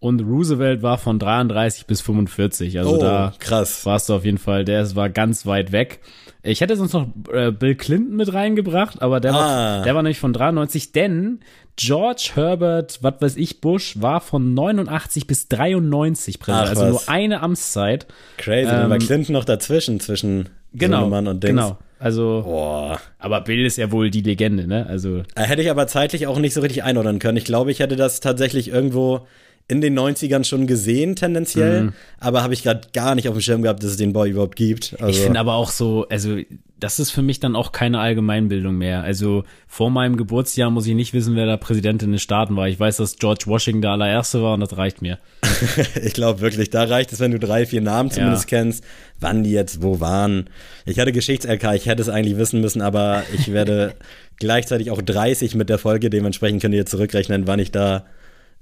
[0.04, 2.78] Und Roosevelt war von 33 bis 45.
[2.78, 3.86] Also Oh, da krass.
[3.86, 6.02] warst du auf jeden Fall, der war ganz weit weg.
[6.42, 9.38] Ich hätte sonst noch äh, Bill Clinton mit reingebracht, aber der, Ah.
[9.78, 11.40] war, der war nämlich von 93, denn
[11.78, 16.66] George Herbert, was weiß ich, Bush war von 89 bis 93 Präsident.
[16.66, 18.06] Ach, also nur eine Amtszeit.
[18.38, 18.70] Crazy.
[18.70, 21.52] dann war Ähm, Clinton noch dazwischen, zwischen Genau, Sohnemann und Dings.
[21.52, 21.78] genau.
[21.98, 23.00] Also, Boah.
[23.20, 24.86] aber Bill ist ja wohl die Legende, ne?
[24.86, 27.38] Also, Äh, Hätte ich aber zeitlich auch nicht so richtig einordnen können.
[27.38, 29.26] Ich glaube, ich hätte das tatsächlich irgendwo
[29.68, 31.84] in den 90ern schon gesehen, tendenziell.
[31.84, 31.94] Mhm.
[32.20, 34.56] Aber habe ich gerade gar nicht auf dem Schirm gehabt, dass es den Boy überhaupt
[34.56, 34.96] gibt.
[35.00, 36.38] Also, ich finde aber auch so, also
[36.84, 39.04] das ist für mich dann auch keine Allgemeinbildung mehr.
[39.04, 42.68] Also vor meinem Geburtsjahr muss ich nicht wissen, wer da Präsident in den Staaten war.
[42.68, 45.18] Ich weiß, dass George Washington der allererste war und das reicht mir.
[46.04, 48.58] ich glaube wirklich, da reicht es, wenn du drei, vier Namen zumindest Ja.
[48.58, 48.84] kennst,
[49.22, 50.50] wann die jetzt wo waren.
[50.86, 53.94] Ich hatte Geschichts-LK, ich hätte es eigentlich wissen müssen, aber ich werde
[54.38, 56.10] gleichzeitig auch 30 mit der Folge.
[56.10, 58.04] Dementsprechend könnt ihr zurückrechnen, wann ich da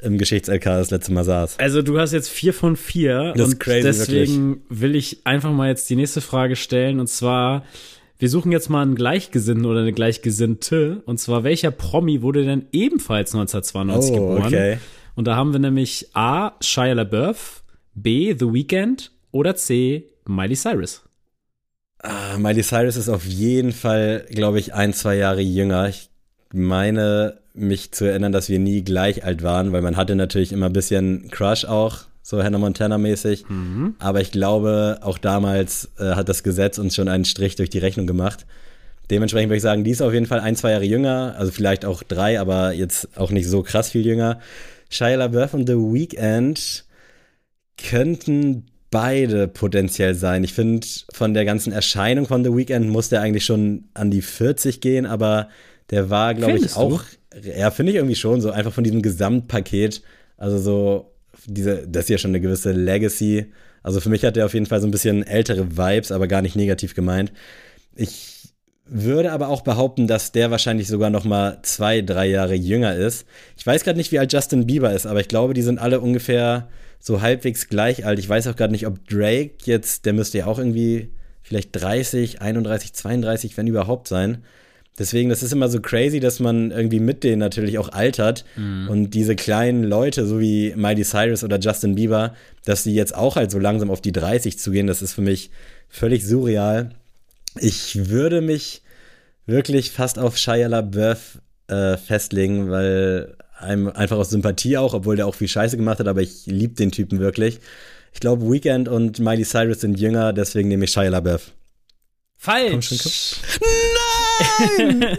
[0.01, 1.59] im Geschichts-LK das letzte Mal saß.
[1.59, 5.51] Also du hast jetzt vier von vier Das ist und crazy, deswegen will ich einfach
[5.51, 7.63] mal jetzt die nächste Frage stellen und zwar
[8.17, 12.65] wir suchen jetzt mal einen Gleichgesinnten oder eine Gleichgesinnte und zwar welcher Promi wurde denn
[12.71, 14.45] ebenfalls 1992 Oh, geboren?
[14.45, 14.77] okay.
[15.15, 16.53] Und da haben wir nämlich A.
[16.61, 18.33] Shia LaBeouf, B.
[18.37, 20.07] The Weeknd oder C.
[20.27, 21.01] Miley Cyrus.
[21.99, 25.89] Ah, Miley Cyrus ist auf jeden Fall, glaube ich, ein, zwei Jahre jünger.
[25.89, 26.09] Ich
[26.53, 30.67] meine, mich zu erinnern, dass wir nie gleich alt waren, weil man hatte natürlich immer
[30.67, 33.45] ein bisschen Crush auch, so Hannah Montana-mäßig.
[33.99, 37.79] Aber ich glaube, auch damals äh, hat das Gesetz uns schon einen Strich durch die
[37.79, 38.45] Rechnung gemacht.
[39.09, 41.83] Dementsprechend würde ich sagen, die ist auf jeden Fall ein, zwei Jahre jünger, also vielleicht
[41.83, 44.39] auch drei, aber jetzt auch nicht so krass viel jünger.
[44.89, 46.85] Shia LaBeouf und The Weeknd
[47.77, 50.43] könnten beide potenziell sein.
[50.43, 54.21] Ich finde, von der ganzen Erscheinung von The Weeknd muss der eigentlich schon an die
[54.21, 55.49] 40 gehen, aber
[55.89, 57.03] der war, glaube ich, auch.
[57.03, 57.20] Du?
[57.41, 60.01] Ja, finde ich irgendwie schon, so einfach von diesem Gesamtpaket.
[60.37, 61.13] Also so,
[61.45, 63.51] diese, das ist ja schon eine gewisse Legacy.
[63.83, 66.41] Also für mich hat der auf jeden Fall so ein bisschen ältere Vibes, aber gar
[66.41, 67.31] nicht negativ gemeint.
[67.95, 68.41] Ich
[68.85, 73.25] würde aber auch behaupten, dass der wahrscheinlich sogar noch mal zwei, drei Jahre jünger ist.
[73.57, 76.01] Ich weiß gerade nicht, wie alt Justin Bieber ist, aber ich glaube, die sind alle
[76.01, 76.67] ungefähr
[76.99, 78.19] so halbwegs gleich alt.
[78.19, 81.09] Ich weiß auch gerade nicht, ob Drake jetzt, der müsste ja auch irgendwie
[81.41, 84.43] vielleicht 30, 31, 32, wenn überhaupt sein.
[84.99, 88.89] Deswegen, das ist immer so crazy, dass man irgendwie mit denen natürlich auch altert mhm.
[88.89, 93.37] und diese kleinen Leute, so wie Miley Cyrus oder Justin Bieber, dass die jetzt auch
[93.37, 95.49] halt so langsam auf die 30 zugehen, das ist für mich
[95.87, 96.89] völlig surreal.
[97.59, 98.81] Ich würde mich
[99.45, 105.27] wirklich fast auf Shia LaBeouf äh, festlegen, weil einem einfach aus Sympathie auch, obwohl der
[105.27, 107.59] auch viel Scheiße gemacht hat, aber ich liebe den Typen wirklich.
[108.13, 111.51] Ich glaube, Weekend und Miley Cyrus sind jünger, deswegen nehme ich Shia LaBeouf.
[112.37, 113.35] Falsch.
[114.77, 114.99] Nein!
[114.99, 115.17] Nein!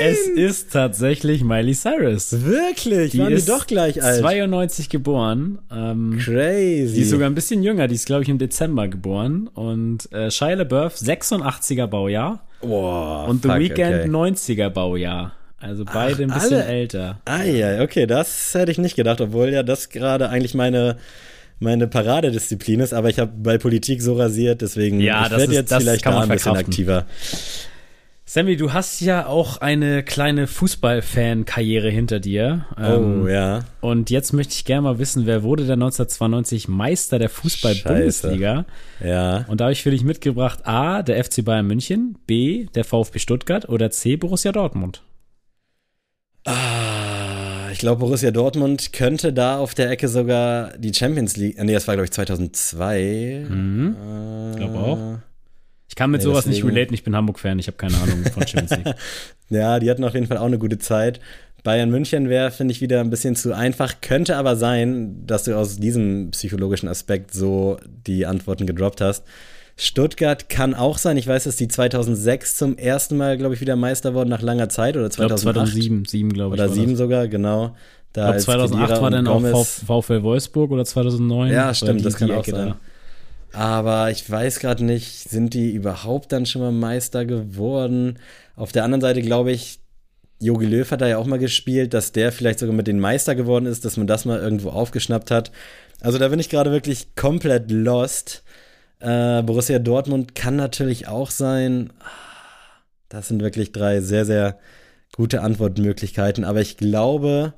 [0.00, 2.44] Es ist tatsächlich Miley Cyrus.
[2.44, 3.12] Wirklich?
[3.12, 4.20] Die Waren ist die doch gleich alt?
[4.20, 5.60] 92 geboren.
[5.72, 6.94] Ähm, Crazy.
[6.94, 7.86] Die ist sogar ein bisschen jünger.
[7.86, 9.48] Die ist, glaube ich, im Dezember geboren.
[9.54, 12.44] Und äh, Shia LaBeouf, 86er Baujahr.
[12.60, 14.08] Boah, Und The fuck, Weeknd, okay.
[14.08, 15.32] 90er Baujahr.
[15.60, 16.64] Also beide Ach, ein bisschen alle?
[16.64, 17.20] älter.
[17.24, 20.96] Ah ja, okay, das hätte ich nicht gedacht, obwohl ja das gerade eigentlich meine
[21.60, 25.72] meine Paradedisziplin ist, aber ich habe bei Politik so rasiert, deswegen ja, ich werde jetzt
[25.72, 27.06] vielleicht da ein bisschen aktiver.
[28.34, 32.66] Sammy, du hast ja auch eine kleine Fußballfan-Karriere hinter dir.
[32.76, 33.60] Oh, ähm, ja.
[33.80, 38.64] Und jetzt möchte ich gerne mal wissen, wer wurde der 1992 Meister der Fußball-Bundesliga?
[39.00, 39.44] Ja.
[39.46, 43.20] Und da habe ich für dich mitgebracht A, der FC Bayern München, B, der VfB
[43.20, 45.04] Stuttgart oder C, Borussia Dortmund.
[46.44, 51.62] Ah, ich glaube, Borussia Dortmund könnte da auf der Ecke sogar die Champions League.
[51.62, 53.46] Nee, das war, glaube ich, 2002.
[53.48, 53.94] Mhm.
[53.94, 55.18] Äh, glaube auch.
[55.88, 56.66] Ich kann mit nee, sowas deswegen.
[56.66, 58.96] nicht relaten, ich bin Hamburg-Fan, ich habe keine Ahnung von Champions League.
[59.50, 61.20] ja, die hatten auf jeden Fall auch eine gute Zeit.
[61.62, 64.02] Bayern München wäre, finde ich, wieder ein bisschen zu einfach.
[64.02, 69.24] Könnte aber sein, dass du aus diesem psychologischen Aspekt so die Antworten gedroppt hast.
[69.76, 71.16] Stuttgart kann auch sein.
[71.16, 74.68] Ich weiß, dass die 2006 zum ersten Mal, glaube ich, wieder Meister wurden nach langer
[74.68, 75.38] Zeit oder 2008.
[75.38, 76.62] Ich glaub 2007, glaube ich.
[76.62, 77.74] Oder 7 sogar, genau.
[78.12, 81.50] Da ich glaube, 2008 war dann auch VfL Wolfsburg oder 2009.
[81.50, 82.68] Ja, stimmt, das kann auch sein.
[82.68, 82.76] Da.
[83.54, 88.18] Aber ich weiß gerade nicht, sind die überhaupt dann schon mal Meister geworden?
[88.56, 89.78] Auf der anderen Seite glaube ich,
[90.40, 93.36] Jogi Löw hat da ja auch mal gespielt, dass der vielleicht sogar mit den Meister
[93.36, 95.52] geworden ist, dass man das mal irgendwo aufgeschnappt hat.
[96.00, 98.42] Also da bin ich gerade wirklich komplett lost.
[98.98, 101.92] Äh, Borussia Dortmund kann natürlich auch sein.
[103.08, 104.58] Das sind wirklich drei sehr, sehr
[105.14, 106.44] gute Antwortmöglichkeiten.
[106.44, 107.54] Aber ich glaube,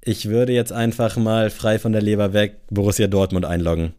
[0.00, 3.94] ich würde jetzt einfach mal frei von der Leber weg Borussia Dortmund einloggen.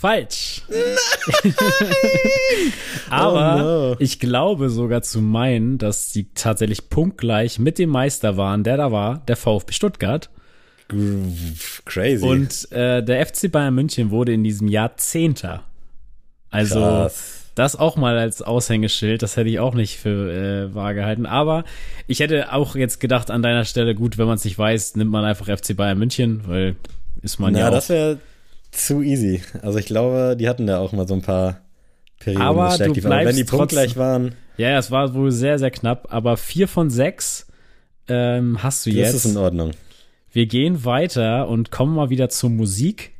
[0.00, 0.62] Falsch.
[0.70, 1.54] Nein!
[3.10, 3.96] Aber oh no.
[3.98, 8.92] ich glaube sogar zu meinen, dass sie tatsächlich punktgleich mit dem Meister waren, der da
[8.92, 10.30] war, der VfB Stuttgart.
[11.84, 12.24] Crazy.
[12.24, 15.64] Und äh, der FC Bayern München wurde in diesem Jahr Zehnter.
[16.48, 17.50] Also Krass.
[17.54, 21.26] das auch mal als Aushängeschild, das hätte ich auch nicht für äh, wahr gehalten.
[21.26, 21.64] Aber
[22.06, 25.10] ich hätte auch jetzt gedacht an deiner Stelle, gut, wenn man es nicht weiß, nimmt
[25.10, 26.76] man einfach FC Bayern München, weil
[27.20, 27.64] ist man Na, ja.
[27.66, 28.18] Ja, das wäre
[28.70, 29.42] zu easy.
[29.62, 31.60] Also ich glaube, die hatten da auch mal so ein paar
[32.18, 34.34] Perioden aber du bleibst wenn die punktgleich waren.
[34.56, 37.46] Ja, es war wohl sehr, sehr knapp, aber vier von sechs
[38.08, 39.14] ähm, hast du jetzt.
[39.14, 39.70] Das ist in Ordnung.
[40.32, 43.12] Wir gehen weiter und kommen mal wieder zur Musik.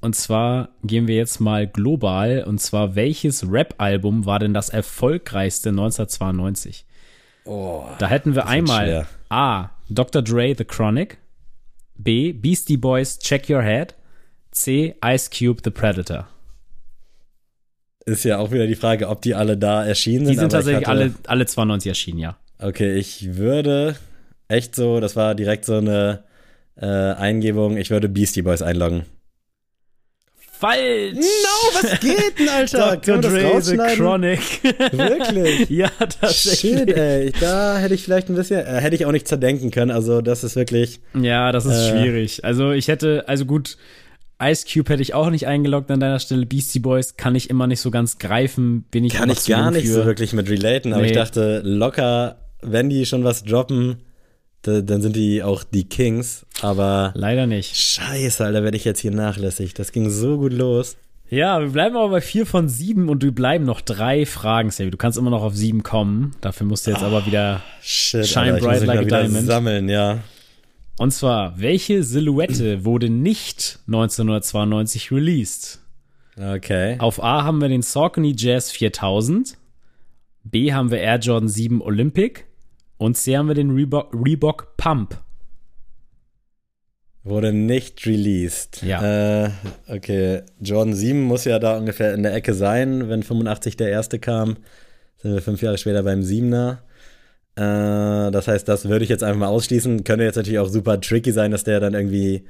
[0.00, 2.44] Und zwar gehen wir jetzt mal global.
[2.46, 6.84] Und zwar, welches Rap-Album war denn das erfolgreichste 1992?
[7.44, 9.70] Oh, da hätten wir einmal A.
[9.88, 10.22] Dr.
[10.22, 11.18] Dre, The Chronic.
[11.96, 12.32] B.
[12.32, 13.94] Beastie Boys, Check Your Head.
[14.50, 14.96] C.
[15.04, 16.28] Ice Cube, The Predator.
[18.04, 20.34] Ist ja auch wieder die Frage, ob die alle da erschienen sind.
[20.34, 21.00] Die sind tatsächlich hatte...
[21.00, 22.38] alle, alle 92 erschienen, ja.
[22.58, 23.96] Okay, ich würde
[24.48, 26.24] echt so, das war direkt so eine
[26.76, 29.04] äh, Eingebung, ich würde Beastie Boys einloggen.
[30.58, 31.14] Falsch!
[31.14, 32.96] No, was geht denn, Alter?
[32.96, 33.18] Dr.
[33.18, 34.40] Dre, The Chronic.
[34.92, 35.70] Wirklich?
[35.70, 36.78] ja, tatsächlich.
[36.78, 37.32] Shit, ey.
[37.40, 39.92] Da hätte ich vielleicht ein bisschen, äh, hätte ich auch nicht zerdenken können.
[39.92, 41.00] Also, das ist wirklich.
[41.14, 42.44] Ja, das ist äh, schwierig.
[42.44, 43.76] Also, ich hätte, also gut,
[44.40, 46.46] Ice Cube hätte ich auch nicht eingeloggt an deiner Stelle.
[46.46, 48.84] Beastie Boys kann ich immer nicht so ganz greifen.
[48.90, 51.08] Bin ich Kann ich gar nicht so wirklich mit relaten, aber nee.
[51.08, 53.96] ich dachte, locker, wenn die schon was droppen,
[54.62, 57.12] da, dann sind die auch die Kings, aber.
[57.14, 57.76] Leider nicht.
[57.76, 59.74] Scheiße, Alter, werde ich jetzt hier nachlässig.
[59.74, 60.96] Das ging so gut los.
[61.30, 64.90] Ja, wir bleiben aber bei vier von sieben und du bleiben noch drei Fragen, Savvy.
[64.90, 66.32] Du kannst immer noch auf sieben kommen.
[66.40, 69.46] Dafür musst du jetzt oh, aber wieder shit, Shine Alter, Bright Like a Diamond.
[69.46, 70.18] sammeln, ja.
[70.98, 75.78] Und zwar, welche Silhouette wurde nicht 1992 released?
[76.36, 76.96] Okay.
[76.98, 79.56] Auf A haben wir den Saucony Jazz 4000,
[80.42, 82.44] B haben wir Air Jordan 7 Olympic
[82.96, 85.20] und C haben wir den Reebok, Reebok Pump.
[87.22, 88.82] Wurde nicht released.
[88.82, 89.44] Ja.
[89.44, 89.50] Äh,
[89.88, 90.42] okay.
[90.60, 93.08] Jordan 7 muss ja da ungefähr in der Ecke sein.
[93.08, 94.56] Wenn 85 der erste kam,
[95.18, 96.78] sind wir fünf Jahre später beim 7er.
[97.58, 100.04] Äh, das heißt, das würde ich jetzt einfach mal ausschließen.
[100.04, 102.44] Könnte jetzt natürlich auch super tricky sein, dass der dann irgendwie.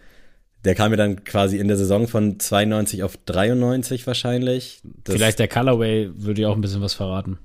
[0.65, 4.81] Der kam ja dann quasi in der Saison von 92 auf 93 wahrscheinlich.
[5.05, 7.39] Das, Vielleicht der Colorway würde ja auch ein bisschen was verraten.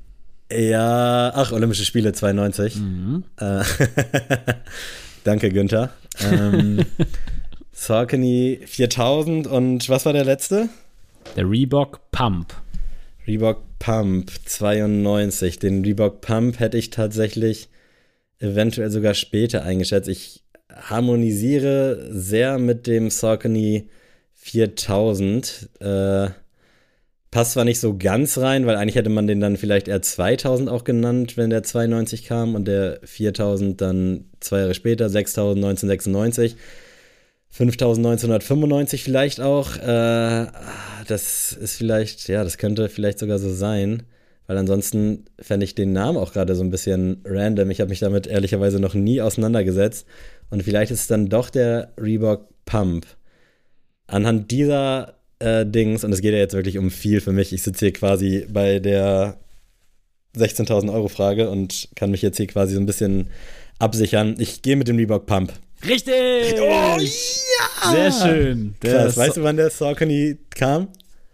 [0.51, 2.75] Ja, ach, Olympische Spiele 92.
[2.77, 3.23] Mhm.
[3.37, 3.63] Äh,
[5.23, 5.91] Danke, Günther.
[6.21, 6.85] Ähm,
[7.71, 10.69] Saucony 4000 und was war der letzte?
[11.37, 12.53] Der Reebok Pump.
[13.27, 15.59] Reebok Pump 92.
[15.59, 17.69] Den Reebok Pump hätte ich tatsächlich
[18.39, 20.09] eventuell sogar später eingeschätzt.
[20.09, 23.89] Ich harmonisiere sehr mit dem Saucony
[24.33, 25.69] 4000.
[25.79, 26.29] Äh,
[27.31, 30.69] passt zwar nicht so ganz rein, weil eigentlich hätte man den dann vielleicht eher 2000
[30.69, 36.57] auch genannt, wenn der 92 kam und der 4000 dann zwei Jahre später, 6000 1996.
[37.53, 39.77] 5995 vielleicht auch.
[39.77, 40.47] Äh,
[41.07, 44.03] das ist vielleicht, ja, das könnte vielleicht sogar so sein.
[44.47, 47.69] Weil ansonsten fände ich den Namen auch gerade so ein bisschen random.
[47.69, 50.07] Ich habe mich damit ehrlicherweise noch nie auseinandergesetzt.
[50.49, 53.05] Und vielleicht ist es dann doch der Reebok Pump.
[54.07, 57.61] Anhand dieser äh, Dings, und es geht ja jetzt wirklich um viel für mich, ich
[57.61, 59.37] sitze hier quasi bei der
[60.35, 63.27] 16.000 Euro Frage und kann mich jetzt hier quasi so ein bisschen
[63.79, 64.35] absichern.
[64.39, 65.53] Ich gehe mit dem Reebok Pump.
[65.85, 66.55] Richtig!
[66.59, 67.91] Oh ja!
[67.91, 68.75] Sehr schön.
[68.81, 70.87] Der Krass, weißt du, wann der Saucony kam?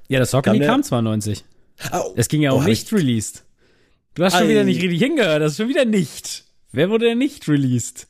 [0.08, 1.44] Ja, das Saucony Kam der- kam 92.
[1.94, 3.46] Oh, Es ging ja Oh, auch hab nicht released.
[4.16, 4.50] Du hast schon Ei.
[4.50, 6.46] wieder nicht richtig hingehört, das ist schon wieder nicht.
[6.72, 8.08] Wer wurde denn nicht released?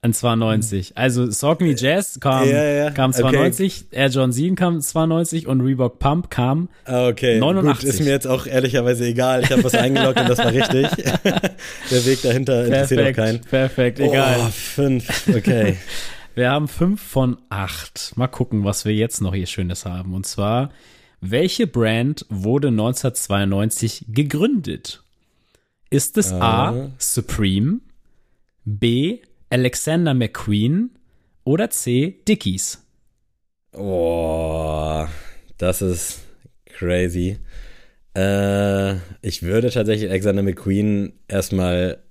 [0.00, 0.92] An 92.
[0.96, 3.20] Also Saucony Jazz kam, Ja, ja, kam okay.
[3.20, 6.68] 92, Air John 7 kam 92 und Reebok Pump kam.
[6.84, 7.80] Ah, Okay, 89.
[7.84, 9.42] gut, ist mir jetzt auch ehrlicherweise egal.
[9.42, 10.86] Ich habe was eingeloggt und das war richtig.
[11.90, 13.40] Der Weg dahinter interessiert auch keinen.
[13.40, 14.36] perfekt, egal.
[14.40, 15.76] Oh, fünf, okay.
[16.36, 18.12] Wir haben fünf von acht.
[18.14, 20.14] Mal gucken, was wir jetzt noch hier Schönes haben.
[20.14, 20.70] Und zwar,
[21.20, 25.02] welche Brand wurde 1992 gegründet?
[25.90, 26.68] Ist es A.
[26.68, 26.90] Ah.
[26.98, 27.80] Supreme,
[28.64, 29.18] B.
[29.50, 30.90] Alexander McQueen
[31.44, 32.20] oder C.
[32.28, 32.84] Dickies?
[33.72, 35.06] Oh,
[35.56, 36.20] das ist
[36.66, 37.38] crazy.
[38.14, 42.02] Äh, ich würde tatsächlich Alexander McQueen erstmal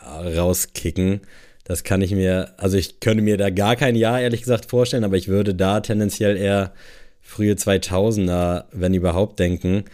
[0.00, 1.20] rauskicken.
[1.64, 5.04] Das kann ich mir, also ich könnte mir da gar kein Jahr ehrlich gesagt vorstellen,
[5.04, 6.72] aber ich würde da tendenziell eher
[7.20, 9.84] frühe 2000er, wenn überhaupt, denken.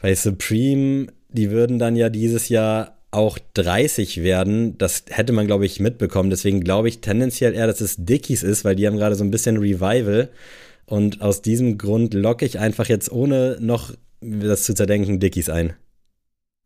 [0.00, 4.78] Bei Supreme, die würden dann ja dieses Jahr auch 30 werden.
[4.78, 6.30] Das hätte man, glaube ich, mitbekommen.
[6.30, 9.30] Deswegen glaube ich tendenziell eher, dass es Dickies ist, weil die haben gerade so ein
[9.30, 10.28] bisschen Revival.
[10.84, 15.72] Und aus diesem Grund locke ich einfach jetzt, ohne noch das zu zerdenken, Dickies ein.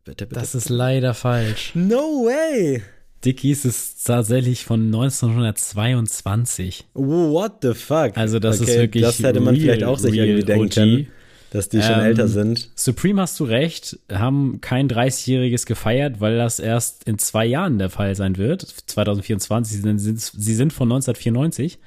[0.03, 0.39] Bitte, bitte.
[0.39, 1.71] Das ist leider falsch.
[1.73, 2.81] no way!
[3.23, 6.85] Dickies ist tatsächlich von 1922.
[6.93, 8.17] What the fuck?
[8.17, 10.73] Also das ist wirklich Das hätte man real, vielleicht auch sich irgendwie denken OG.
[10.73, 11.07] können,
[11.51, 12.69] dass die schon Ähm, älter sind.
[12.75, 17.89] Supreme hast du recht, haben kein 30-jähriges gefeiert, weil das erst in zwei Jahren der
[17.89, 18.61] Fall sein wird.
[18.61, 21.77] 2024, sie sind, sie sind von 1994.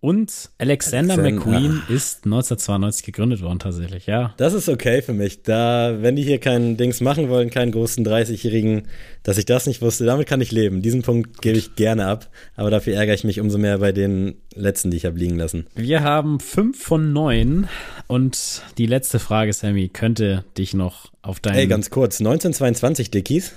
[0.00, 1.38] Und Alexander Alexander.
[1.38, 4.32] McQueen ist 1992 gegründet worden, tatsächlich, ja.
[4.36, 5.42] Das ist okay für mich.
[5.42, 8.86] Da, wenn die hier keinen Dings machen wollen, keinen großen 30-Jährigen,
[9.24, 10.82] dass ich das nicht wusste, damit kann ich leben.
[10.82, 14.36] Diesen Punkt gebe ich gerne ab, aber dafür ärgere ich mich umso mehr bei den
[14.54, 15.66] letzten, die ich habe liegen lassen.
[15.74, 17.66] Wir haben fünf von neun
[18.06, 21.56] und die letzte Frage, Sammy, könnte dich noch auf deinen.
[21.56, 23.52] Ey, ganz kurz, 1922 Dickies,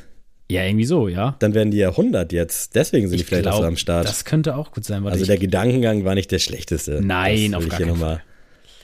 [0.52, 1.36] ja, irgendwie so, ja.
[1.40, 2.76] dann werden die ja 100 jetzt.
[2.76, 4.08] Deswegen sind die vielleicht auch so am Start.
[4.08, 5.06] das könnte auch gut sein.
[5.08, 7.00] Also ich- der Gedankengang war nicht der schlechteste.
[7.04, 8.22] Nein, das auf gar ich hier keinen nochmal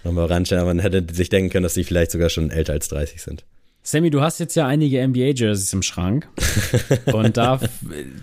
[0.04, 2.74] noch mal ranstellen, aber man hätte sich denken können, dass die vielleicht sogar schon älter
[2.74, 3.44] als 30 sind.
[3.84, 6.28] Sammy, du hast jetzt ja einige NBA-Jerseys im Schrank.
[7.14, 7.60] und da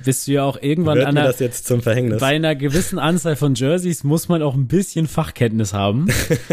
[0.05, 2.21] bist du ja auch irgendwann Wird an mir der, das jetzt zum Verhängnis?
[2.21, 6.07] bei einer gewissen Anzahl von Jerseys muss man auch ein bisschen Fachkenntnis haben.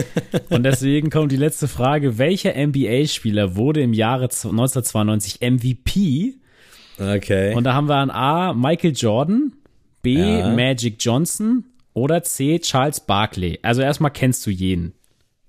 [0.50, 2.18] und deswegen kommt die letzte Frage.
[2.20, 6.36] Welcher NBA-Spieler wurde im Jahre z- 1992 MVP?
[7.02, 7.56] Okay.
[7.56, 8.54] Und da haben wir an A.
[8.54, 9.54] Michael Jordan,
[10.02, 10.14] B.
[10.16, 10.50] Ja.
[10.54, 12.60] Magic Johnson oder C.
[12.60, 13.60] Charles Barkley.
[13.62, 14.94] Also erstmal kennst du jeden.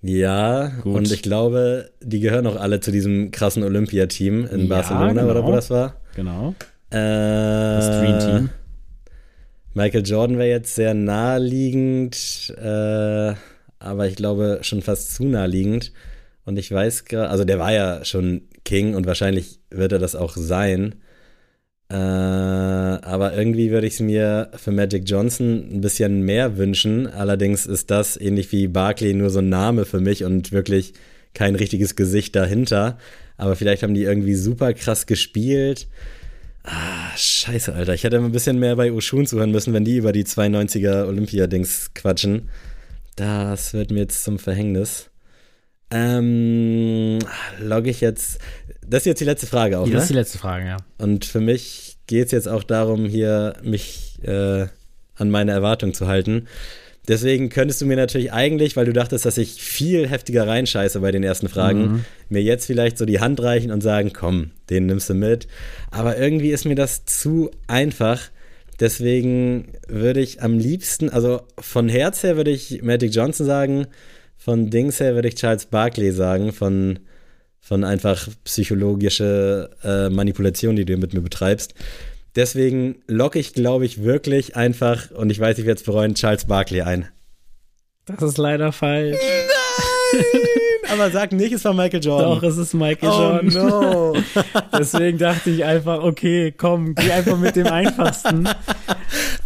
[0.01, 0.97] Ja, Gut.
[0.97, 5.43] und ich glaube, die gehören auch alle zu diesem krassen Olympiateam in Ja, Barcelona oder
[5.43, 5.57] wo genau.
[5.57, 5.97] das war.
[6.17, 6.55] Genau.
[6.91, 8.49] Äh, Das Dream Team.
[9.75, 13.35] Michael Jordan wäre jetzt sehr naheliegend, äh,
[13.79, 15.93] aber ich glaube schon fast zu naheliegend.
[16.45, 20.17] Und ich weiß gerade, also der war ja schon King und wahrscheinlich wird er das
[20.17, 20.97] auch sein.
[21.93, 27.07] Äh, aber irgendwie würde ich es mir für Magic Johnson ein bisschen mehr wünschen.
[27.07, 30.95] Allerdings ist das ähnlich wie Barkley nur so ein Name für mich und wirklich
[31.35, 32.97] kein richtiges Gesicht dahinter.
[33.37, 35.87] Aber vielleicht haben die irgendwie super krass gespielt.
[36.65, 37.93] Ah, scheiße, Alter.
[37.93, 41.91] Ich hätte ein bisschen mehr bei Oshun zuhören müssen, wenn die über die 92er Olympia-Dings
[41.95, 42.49] quatschen.
[43.17, 45.11] Das wird mir jetzt zum Verhängnis.
[45.93, 47.19] Ähm,
[47.61, 48.39] logge ich jetzt.
[48.87, 49.99] Das ist jetzt die letzte Frage auch, Das ne?
[50.01, 50.77] ist die letzte Frage, ja.
[50.99, 54.67] Und für mich geht es jetzt auch darum, hier mich äh,
[55.17, 56.47] an meine Erwartungen zu halten.
[57.09, 61.11] Deswegen könntest du mir natürlich eigentlich, weil du dachtest, dass ich viel heftiger reinscheiße bei
[61.11, 62.05] den ersten Fragen, Mhm.
[62.29, 65.49] mir jetzt vielleicht so die Hand reichen und sagen, komm, den nimmst du mit.
[65.91, 68.21] Aber irgendwie ist mir das zu einfach.
[68.79, 73.87] Deswegen würde ich am liebsten, also von Herz her würde ich Magic Johnson sagen,
[74.45, 76.99] von Dings her würde ich Charles Barkley sagen, von,
[77.61, 81.75] von einfach psychologische äh, Manipulation, die du mit mir betreibst.
[82.35, 86.47] Deswegen locke ich, glaube ich, wirklich einfach, und ich weiß, ich werde es bereuen, Charles
[86.47, 87.09] Barkley ein.
[88.07, 89.17] Das ist leider falsch.
[90.93, 92.31] Aber sag nicht, es war Michael Jordan.
[92.31, 93.47] Doch, es ist Michael oh Jordan.
[93.49, 94.13] no.
[94.79, 98.49] Deswegen dachte ich einfach, okay, komm, geh einfach mit dem einfachsten.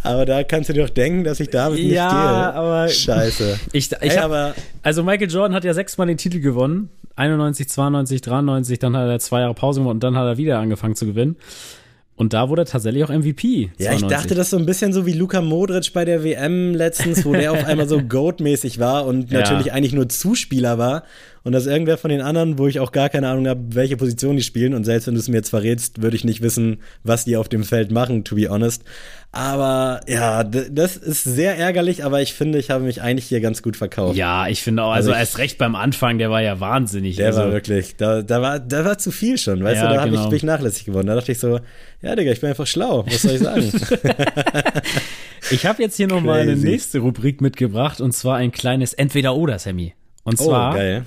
[0.03, 2.53] aber da kannst du dir doch denken, dass ich damit nicht Ja, gehe.
[2.53, 3.59] aber- Scheiße.
[3.71, 6.89] Ich, ich Ey, hab, aber also Michael Jordan hat ja sechsmal den Titel gewonnen.
[7.15, 10.59] 91, 92, 93, dann hat er zwei Jahre Pause gemacht und dann hat er wieder
[10.59, 11.35] angefangen zu gewinnen.
[12.15, 13.69] Und da wurde er tatsächlich auch MVP.
[13.77, 14.07] Ja, ich 92.
[14.09, 17.51] dachte, das so ein bisschen so wie Luka Modric bei der WM letztens, wo der
[17.51, 19.41] auf einmal so Goat-mäßig war und Ja.
[19.41, 21.03] natürlich eigentlich nur Zuspieler war.
[21.47, 24.35] Und dass irgendwer von den anderen, wo ich auch gar keine Ahnung habe, welche Position
[24.35, 27.23] die spielen, und selbst wenn du es mir jetzt verrätst, würde ich nicht wissen, was
[27.23, 28.83] die auf dem Feld machen, to be honest.
[29.31, 33.63] Aber ja, das ist sehr ärgerlich, aber ich finde, ich habe mich eigentlich hier ganz
[33.63, 34.17] gut verkauft.
[34.17, 37.15] Ja, ich finde auch, also, Also ich- erst recht beim Anfang, der war ja wahnsinnig.
[37.15, 39.95] Der also, war wirklich, da, da, war, da war zu viel schon, weißt Ja, du,
[39.95, 40.23] da genau.
[40.23, 41.07] ich, bin ich nachlässig geworden.
[41.07, 41.61] Da dachte ich so,
[42.01, 43.71] ja, Digga, ich bin einfach schlau, was soll ich sagen?
[45.49, 49.59] Ich habe jetzt hier noch mal eine nächste Rubrik mitgebracht und zwar ein kleines Entweder-Oder,
[49.59, 49.93] Sammy.
[50.25, 51.05] Und oh, zwar geil.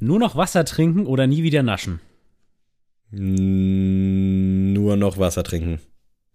[0.00, 2.00] Nur noch Wasser trinken oder nie wieder naschen.
[3.12, 5.80] Nur noch Wasser trinken.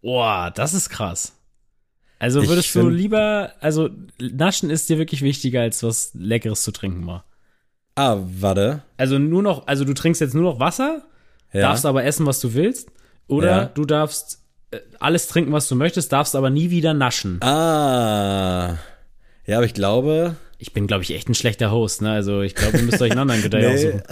[0.02, 1.34] Boah, das ist krass.
[2.20, 3.90] Also würdest du find- lieber, also
[4.20, 7.24] naschen ist dir wirklich wichtiger, als was Leckeres zu trinken mal.
[7.96, 8.84] Ah, warte.
[8.98, 11.04] Also nur noch, also du trinkst jetzt nur noch Wasser,
[11.54, 11.62] Ja.
[11.62, 12.90] darfst aber essen, was du willst,
[13.28, 13.66] oder Ja.
[13.66, 14.42] du darfst
[14.72, 17.42] äh, alles trinken, was du möchtest, darfst aber nie wieder naschen.
[17.42, 18.78] Ah.
[19.46, 20.36] Ja, aber ich glaube.
[20.58, 22.12] Ich bin, glaube ich, echt ein schlechter Host, ne?
[22.12, 24.04] Also ich glaube, ihr müsst euch einen anderen Gedeih aussuchen.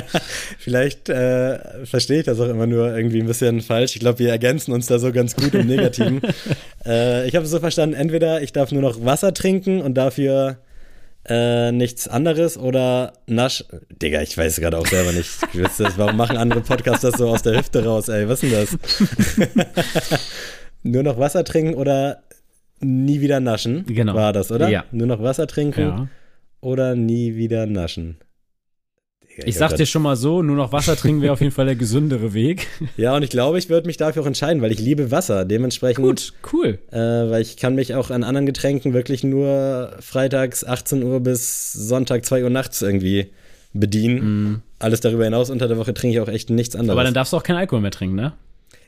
[0.58, 3.94] vielleicht äh, verstehe ich das auch immer nur irgendwie ein bisschen falsch.
[3.94, 6.20] Ich glaube, wir ergänzen uns da so ganz gut im Negativen.
[6.86, 10.58] äh, ich habe es so verstanden, entweder ich darf nur noch Wasser trinken und dafür
[11.26, 13.64] äh, nichts anderes oder Nasch.
[14.02, 15.30] Digga, ich weiß es gerade auch selber nicht.
[15.52, 18.28] Ihr, Warum machen andere Podcasts das so aus der Hüfte raus, ey?
[18.28, 20.20] Was ist denn das?
[20.82, 22.22] nur noch Wasser trinken oder
[22.84, 23.84] nie wieder naschen?
[23.86, 24.14] Genau.
[24.14, 24.68] War das, oder?
[24.68, 24.84] Ja.
[24.92, 26.08] Nur noch Wasser trinken Ja.
[26.60, 28.16] oder nie wieder naschen.
[29.36, 31.66] Ich hab sag dir schon mal so, nur noch Wasser trinken wäre auf jeden Fall
[31.66, 32.68] der gesündere Weg.
[32.96, 35.44] Ja, und ich glaube, ich würde mich dafür auch entscheiden, weil ich liebe Wasser.
[35.44, 36.78] Dementsprechend, Gut, cool.
[36.92, 41.72] äh, weil ich kann mich auch an anderen Getränken wirklich nur freitags 18 Uhr bis
[41.72, 43.32] Sonntag 2 Uhr nachts irgendwie
[43.72, 44.62] bedienen.
[44.78, 46.92] Alles darüber hinaus unter der Woche trinke ich auch echt nichts anderes.
[46.92, 48.34] Aber dann darfst du auch keinen Alkohol mehr trinken, ne?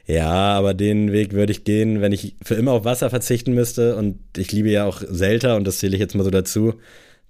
[0.07, 3.96] Ja, aber den Weg würde ich gehen, wenn ich für immer auf Wasser verzichten müsste.
[3.96, 6.74] Und ich liebe ja auch Selter und das zähle ich jetzt mal so dazu.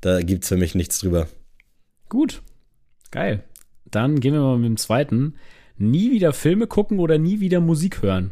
[0.03, 1.27] Da gibt's für mich nichts drüber.
[2.11, 2.43] Gut.
[3.11, 3.43] Geil.
[3.91, 5.35] Dann gehen wir mal mit dem zweiten.
[5.79, 8.31] Nie wieder Filme gucken oder nie wieder Musik hören.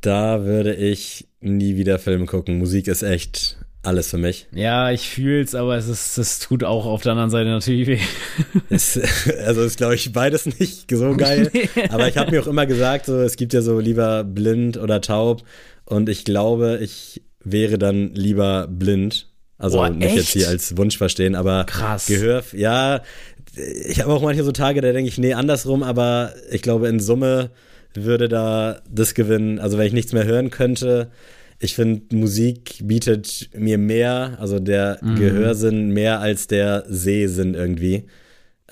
[0.00, 2.58] Da würde ich nie wieder Filme gucken.
[2.58, 3.58] Musik ist echt
[3.88, 4.46] alles für mich.
[4.52, 7.98] Ja, ich fühl's, aber es ist, es tut auch auf der anderen Seite natürlich weh.
[8.70, 9.00] Ist,
[9.44, 11.50] also ist, glaube ich, beides nicht so geil.
[11.90, 15.00] Aber ich habe mir auch immer gesagt, so, es gibt ja so lieber blind oder
[15.00, 15.42] taub.
[15.84, 19.28] Und ich glaube, ich wäre dann lieber blind.
[19.56, 22.06] Also Boah, nicht jetzt hier als Wunsch verstehen, aber Krass.
[22.06, 23.02] Gehör, ja,
[23.56, 27.00] ich habe auch manche so Tage, da denke ich, nee, andersrum, aber ich glaube, in
[27.00, 27.50] Summe
[27.94, 29.58] würde da das gewinnen.
[29.58, 31.10] Also wenn ich nichts mehr hören könnte,
[31.60, 35.16] ich finde, Musik bietet mir mehr, also der Mhm.
[35.16, 38.04] Gehörsinn mehr als der Sehsinn irgendwie.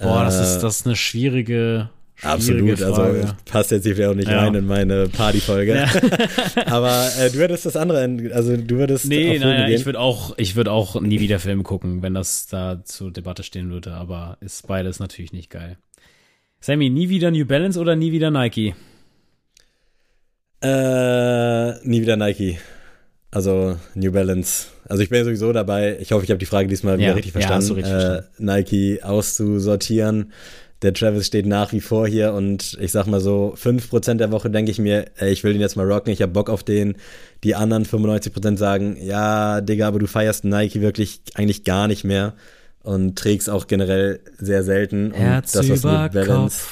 [0.01, 3.21] Boah, das Äh, ist, das ist eine schwierige, schwierige Absolut, Frage.
[3.23, 4.41] also passt jetzt hier auch nicht Ja.
[4.41, 5.87] rein in meine Partyfolge.
[6.67, 10.55] Aber äh, du würdest das andere, also du würdest Nee, nein, ich würde auch, ich
[10.55, 14.67] würde auch nie wieder Filme gucken, wenn das da zur Debatte stehen würde, aber ist
[14.67, 15.77] beides natürlich nicht geil.
[16.61, 18.75] Sammy, nie wieder New Balance oder nie wieder Nike?
[20.63, 22.59] Äh, nie wieder Nike.
[23.37, 24.69] Also New Balance.
[24.89, 25.99] Also ich bin ja sowieso dabei.
[26.01, 27.73] Ich hoffe, ich habe die Frage diesmal wieder Ja, richtig ja, verstanden.
[27.75, 28.27] richtig äh, verstanden.
[28.39, 30.33] Nike auszusortieren.
[30.81, 34.49] der Travis steht nach wie vor hier und ich sag mal so, 5% der Woche
[34.49, 36.97] denke ich mir, ey, ich will den jetzt mal rocken, ich habe Bock auf den.
[37.45, 42.33] Die anderen 95% sagen, ja, Digga, aber du feierst Nike wirklich eigentlich gar nicht mehr
[42.87, 45.13] und trägst auch generell sehr selten.
[45.13, 46.65] Herz und das, was über New Balance,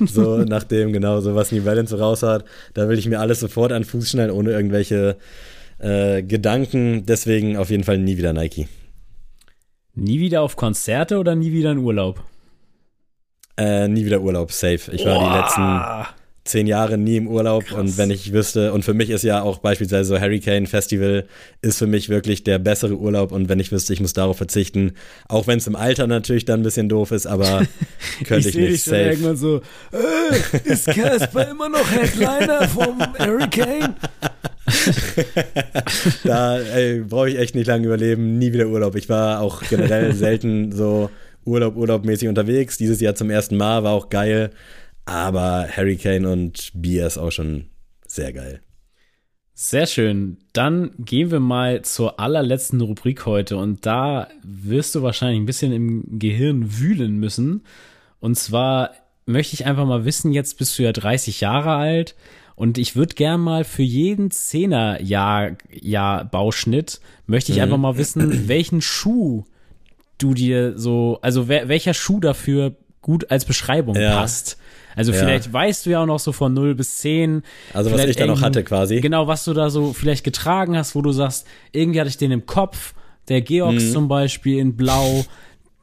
[0.06, 3.38] so nachdem genau so was New Balance so raus hat, da will ich mir alles
[3.38, 5.16] sofort an Fuß schnallen, ohne irgendwelche
[5.78, 7.06] äh, Gedanken.
[7.06, 8.66] Deswegen auf jeden Fall nie wieder Nike.
[9.94, 12.24] Nie wieder auf Konzerte oder nie wieder in Urlaub?
[13.56, 14.90] Äh, nie wieder Urlaub, safe.
[14.90, 15.32] Ich war Boah.
[15.32, 17.78] die letzten zehn Jahre nie im Urlaub Krass.
[17.78, 21.26] und wenn ich wüsste, und für mich ist ja auch beispielsweise so Hurricane Festival
[21.62, 24.92] ist für mich wirklich der bessere Urlaub und wenn ich wüsste, ich muss darauf verzichten,
[25.28, 27.66] auch wenn es im Alter natürlich dann ein bisschen doof ist, aber
[28.24, 29.10] könnte ich, dich nicht schon safe.
[29.10, 29.60] irgendwann so,
[29.92, 33.94] äh, ist Casper immer noch Headliner vom Hurricane?
[36.24, 36.58] Da
[37.08, 38.94] brauche ich echt nicht lange überleben, nie wieder Urlaub.
[38.96, 41.10] Ich war auch generell selten so
[41.44, 42.76] Urlaub, Urlaubmäßig unterwegs.
[42.78, 44.50] Dieses Jahr zum ersten Mal war auch geil.
[45.10, 47.64] Aber Hurricane und Bier ist auch schon
[48.06, 48.60] sehr geil.
[49.54, 50.38] Sehr schön.
[50.52, 55.72] Dann gehen wir mal zur allerletzten Rubrik heute und da wirst du wahrscheinlich ein bisschen
[55.72, 57.64] im Gehirn wühlen müssen.
[58.20, 58.92] Und zwar
[59.26, 62.14] möchte ich einfach mal wissen, jetzt bist du ja 30 Jahre alt
[62.54, 67.64] und ich würde gern mal für jeden Zehner-Jahr Jahr Bauschnitt möchte ich Mhm.
[67.64, 69.42] einfach mal wissen, welchen Schuh
[70.18, 74.20] du dir so, also welcher Schuh dafür gut als Beschreibung Ja.
[74.20, 74.56] passt.
[74.96, 75.18] Also Ja.
[75.18, 77.42] vielleicht weißt du ja auch noch so von 0 bis 10.
[77.74, 79.00] Also was ich da noch hatte quasi.
[79.00, 82.30] Genau, was du da so vielleicht getragen hast, wo du sagst, irgendwie hatte ich den
[82.32, 82.94] im Kopf,
[83.28, 85.24] der Georgs zum Beispiel in Blau,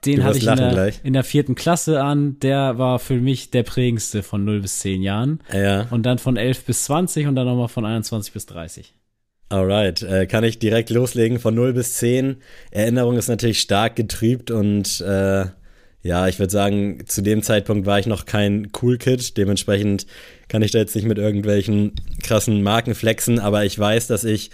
[0.05, 0.23] den Mhm.
[0.23, 4.21] Hatte ich in der, in der vierten Klasse an, der war für mich der prägendste
[4.23, 5.39] von 0 bis 10 Jahren.
[5.53, 8.93] Ja, Und dann von 11 bis 20 und dann nochmal von 21 bis 30.
[9.49, 10.01] alright.
[10.03, 12.37] Äh, kann ich direkt loslegen von 0 bis 10.
[12.71, 15.45] Erinnerung ist natürlich stark getrübt und äh,
[16.07, 19.35] ja, ich würde sagen, zu dem Zeitpunkt war ich noch kein Cool Kid.
[19.35, 20.07] Dementsprechend
[20.47, 21.91] kann ich da jetzt nicht mit irgendwelchen
[22.23, 24.49] krassen Marken flexen, aber ich weiß, dass ich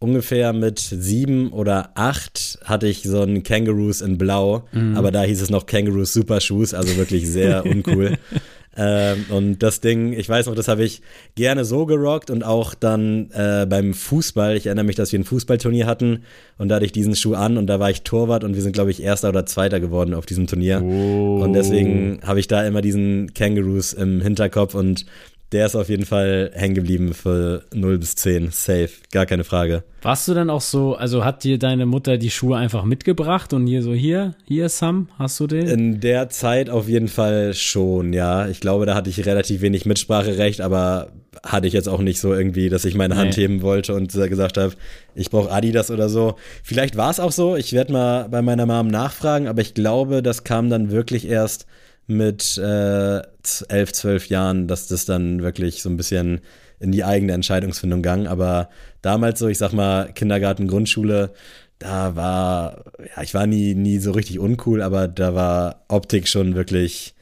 [0.00, 5.40] ungefähr mit sieben oder acht hatte ich so einen Kangaroos in Blau, aber da hieß
[5.40, 8.18] es noch Kangaroos Super Shoes, also wirklich sehr uncool.
[8.76, 11.00] ähm, und das Ding, ich weiß noch, das habe ich
[11.34, 14.56] gerne so gerockt und auch dann äh, beim Fußball.
[14.56, 16.24] Ich erinnere mich, dass wir ein Fußballturnier hatten
[16.58, 18.72] und da hatte ich diesen Schuh an und da war ich Torwart und wir sind,
[18.72, 20.82] glaube ich, Erster oder Zweiter geworden auf diesem Turnier.
[20.82, 25.06] Und deswegen habe ich da immer diesen Kangaroos im Hinterkopf und
[25.52, 28.50] der ist auf jeden Fall hängen geblieben für 0 bis 10.
[28.50, 29.84] Safe, gar keine Frage.
[30.02, 33.66] Warst du dann auch so, also hat dir deine Mutter die Schuhe einfach mitgebracht und
[33.66, 35.66] hier so, hier, hier Sam, hast du den?
[35.68, 38.48] In der Zeit auf jeden Fall schon, ja.
[38.48, 41.12] Ich glaube, da hatte ich relativ wenig Mitspracherecht, aber
[41.44, 43.42] hatte ich jetzt auch nicht so irgendwie, dass ich meine Hand Nee.
[43.42, 44.72] heben wollte und gesagt habe,
[45.14, 46.34] ich brauche Adidas oder so.
[46.64, 50.22] Vielleicht war es auch so, ich werde mal bei meiner Mom nachfragen, aber ich glaube,
[50.22, 51.66] das kam dann wirklich erst
[52.08, 53.20] mit äh,
[53.68, 56.40] elf, zwölf Jahren, dass das dann wirklich so ein bisschen
[56.78, 58.26] in die eigene Entscheidungsfindung gang.
[58.26, 58.68] Aber
[59.02, 61.32] damals so, ich sag mal, Kindergarten, Grundschule,
[61.78, 62.84] da war,
[63.16, 67.14] ja, ich war nie, nie so richtig uncool, aber da war Optik schon wirklich,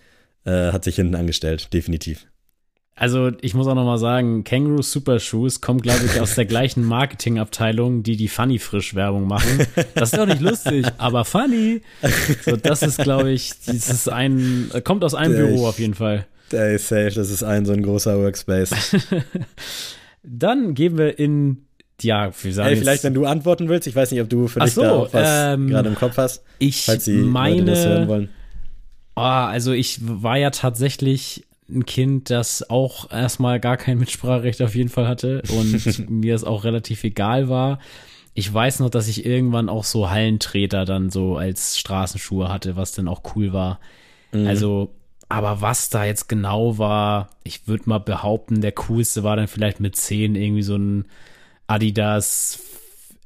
[0.45, 2.27] äh, hat sich hinten angestellt, definitiv.
[2.97, 6.45] Also ich muss auch noch mal sagen, Kangaroo Super Shoes kommt, glaube ich, aus der
[6.45, 9.67] gleichen Marketingabteilung, die die Funny Frisch Werbung machen.
[9.97, 11.83] Das ist doch nicht lustig, aber funny.
[12.45, 15.95] So, das ist, glaube ich, dieses ein, kommt aus einem Der Büro ich- auf jeden
[15.95, 16.27] Fall.
[16.53, 18.71] Ey, safe, das ist ein so ein großer Workspace.
[20.23, 21.65] Dann gehen wir in,
[22.01, 24.47] ja, wir sagen Ey, jetzt- vielleicht, wenn du antworten willst, ich weiß nicht, ob du
[24.47, 27.65] für dich so, da auch was ähm, gerade im Kopf hast, ich falls die Leute
[27.65, 28.29] das hören meine, wollen.
[29.17, 34.75] ah, also ich war ja tatsächlich ein Kind, das auch erstmal gar kein Mitspracherecht auf
[34.75, 37.79] jeden Fall hatte und mir es auch relativ egal war.
[38.35, 42.93] Ich weiß noch, dass ich irgendwann auch so Hallentreter dann so als Straßenschuhe hatte, was
[42.93, 43.79] dann auch cool war.
[44.33, 44.91] Also,
[45.29, 49.79] aber was da jetzt genau war, ich würde mal behaupten, der coolste war dann vielleicht
[49.79, 51.05] mit 10 irgendwie so ein
[51.69, 52.59] Adidas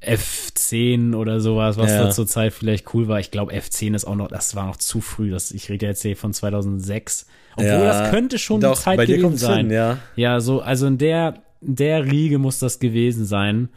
[0.01, 2.03] F10 oder sowas, was Ja.
[2.05, 3.19] da zur Zeit vielleicht cool war.
[3.19, 5.31] Ich glaube, F10 ist auch noch, das war noch zu früh.
[5.31, 7.25] Das, ich rede jetzt hier von 2006.
[7.53, 9.57] Obwohl, Ja, das könnte schon Doch, die Zeit bei dir gewesen sein.
[9.67, 9.97] hin, ja.
[10.15, 13.69] Ja, so, also in der, in der Riege muss das gewesen sein.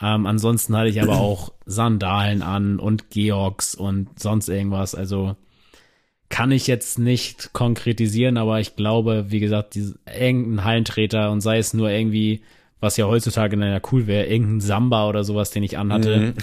[0.00, 4.94] Ähm, ansonsten hatte ich aber auch Sandalen an und Georgs und sonst irgendwas.
[4.94, 5.36] Also
[6.28, 11.74] kann ich jetzt nicht konkretisieren, aber ich glaube, wie gesagt, irgendein Hallentreter und sei es
[11.74, 12.42] nur irgendwie,
[12.80, 16.18] was ja heutzutage naja cool wäre, irgendein Samba oder sowas, den ich anhatte.
[16.18, 16.34] Mhm.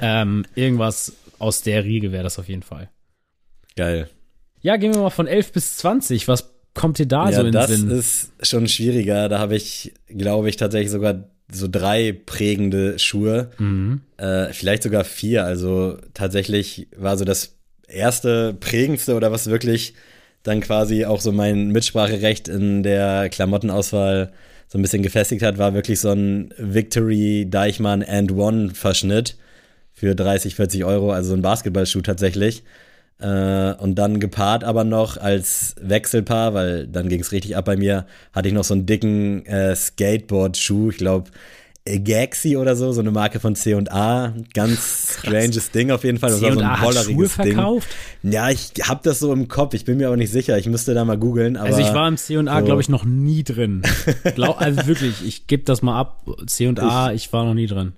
[0.00, 2.88] ähm, irgendwas aus der Riege wäre das auf jeden Fall.
[3.76, 4.08] Geil.
[4.62, 6.28] Ja, gehen wir mal von 11 bis 20.
[6.28, 7.90] Was kommt dir da ja, so in den das Sinn?
[7.90, 9.28] ist schon schwieriger.
[9.28, 13.50] Da habe ich, glaube ich, tatsächlich sogar so drei prägende Schuhe.
[13.58, 14.02] Mhm.
[14.16, 15.44] Äh, vielleicht sogar vier.
[15.44, 17.56] Also tatsächlich war so das
[17.88, 19.94] erste, prägendste oder was wirklich
[20.42, 24.32] dann quasi auch so mein Mitspracherecht in der Klamottenauswahl
[24.68, 29.36] so ein bisschen gefestigt hat, war wirklich so ein Victory Deichmann and One Verschnitt
[29.92, 32.62] für 30, 40 Euro, also so ein Basketballschuh tatsächlich.
[33.20, 37.76] Äh, und dann gepaart aber noch als Wechselpaar, weil dann ging es richtig ab bei
[37.76, 41.30] mir, hatte ich noch so einen dicken äh, Skateboard-Schuh, ich glaube
[41.84, 46.30] Gaxi oder so, so eine Marke von C&A, ganz stranges Ding auf jeden Fall.
[46.40, 47.54] War so bolleriges Ding.
[47.54, 47.88] verkauft?
[48.22, 50.94] Ja, ich habe das so im Kopf, ich bin mir aber nicht sicher, ich müsste
[50.94, 51.56] da mal googeln.
[51.56, 52.64] Also ich war im C&A, so.
[52.64, 53.82] glaube ich, noch nie drin.
[54.34, 57.92] Glaub, also wirklich, ich gebe das mal ab, C&A, ich, ich war noch nie drin.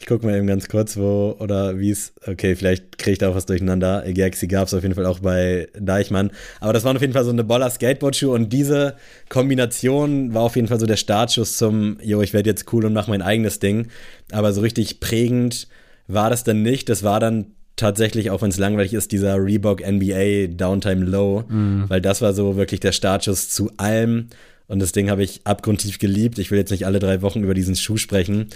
[0.00, 3.30] Ich gucke mal eben ganz kurz, wo oder wie es, okay, vielleicht kriege ich da
[3.30, 4.04] auch was durcheinander.
[4.12, 6.30] Galaxy gab es auf jeden Fall auch bei Deichmann.
[6.60, 8.94] Aber das waren auf jeden Fall so eine Boller Skateboard-Schuhe und diese
[9.28, 12.92] Kombination war auf jeden Fall so der Startschuss zum, yo, ich werde jetzt cool und
[12.92, 13.88] mache mein eigenes Ding.
[14.30, 15.66] Aber so richtig prägend
[16.06, 16.88] war das dann nicht.
[16.88, 17.46] Das war dann
[17.78, 21.84] tatsächlich, auch wenn es langweilig ist, dieser Reebok NBA Downtime Low, mhm.
[21.88, 24.28] weil das war so wirklich der Startschuss zu allem.
[24.66, 26.38] Und das Ding habe ich abgrundtief geliebt.
[26.38, 28.48] Ich will jetzt nicht alle drei Wochen über diesen Schuh sprechen,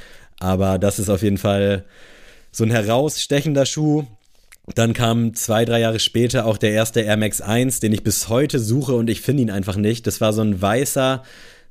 [0.43, 1.84] aber das ist auf jeden Fall
[2.51, 4.05] so ein herausstechender Schuh.
[4.74, 8.28] Dann kam zwei, drei Jahre später auch der erste Air Max 1, den ich bis
[8.28, 10.07] heute suche und ich finde ihn einfach nicht.
[10.07, 11.22] Das war so ein weißer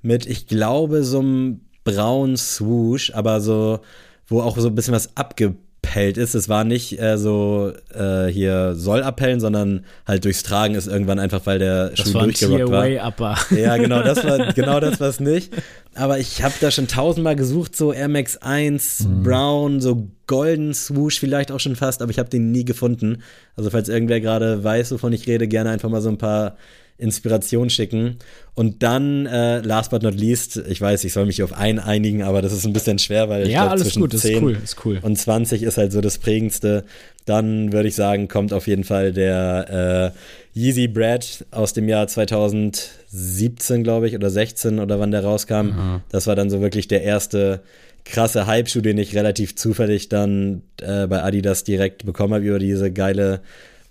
[0.01, 3.79] mit, ich glaube, so einem braunen Swoosh, aber so,
[4.27, 6.35] wo auch so ein bisschen was abge abgepellt ist.
[6.35, 11.19] Es war nicht äh, so äh, hier soll abhellen, sondern halt durchs Tragen ist irgendwann
[11.19, 13.07] einfach, weil der das Schuh war durchgerockt war.
[13.07, 13.37] Upper.
[13.55, 15.53] Ja, genau, das war genau das war es nicht.
[15.93, 19.23] Aber ich habe da schon tausendmal gesucht, so Air Max 1, mhm.
[19.23, 23.23] Brown, so golden Swoosh vielleicht auch schon fast, aber ich habe den nie gefunden.
[23.55, 26.55] Also falls irgendwer gerade weiß, wovon ich rede, gerne einfach mal so ein paar
[27.01, 28.17] Inspiration schicken.
[28.53, 32.21] Und dann, äh, last but not least, ich weiß, ich soll mich auf einen einigen,
[32.21, 34.99] aber das ist ein bisschen schwer, weil ja, glaub, zwischen gut, 10 cool, cool.
[35.01, 36.83] und 20 ist halt so das prägendste.
[37.25, 40.13] Dann würde ich sagen, kommt auf jeden Fall der
[40.55, 45.67] äh, Yeezy Brad aus dem Jahr 2017, glaube ich, oder 16 oder wann der rauskam.
[45.67, 46.01] Mhm.
[46.09, 47.61] Das war dann so wirklich der erste
[48.03, 52.91] krasse Hype-Schuh, den ich relativ zufällig dann äh, bei Adidas direkt bekommen habe über diese
[52.91, 53.41] geile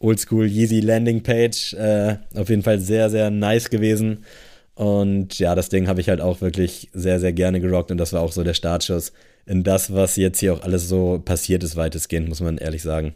[0.01, 1.75] Oldschool Yeezy Landing Page.
[1.75, 4.25] Äh, auf jeden Fall sehr, sehr nice gewesen.
[4.75, 8.13] Und ja, das Ding habe ich halt auch wirklich sehr, sehr gerne gerockt und das
[8.13, 9.13] war auch so der Startschuss
[9.47, 13.15] in das, was jetzt hier auch alles so passiert ist, weitestgehend, muss man ehrlich sagen.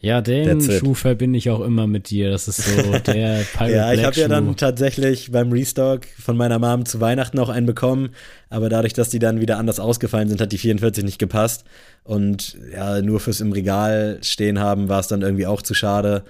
[0.00, 2.30] Ja, den Schuh verbinde ich auch immer mit dir.
[2.30, 6.58] Das ist so der Pirate Ja, ich habe ja dann tatsächlich beim Restock von meiner
[6.58, 8.10] Mom zu Weihnachten auch einen bekommen,
[8.48, 11.64] aber dadurch, dass die dann wieder anders ausgefallen sind, hat die 44 nicht gepasst
[12.04, 16.22] und ja, nur fürs im Regal stehen haben, war es dann irgendwie auch zu schade.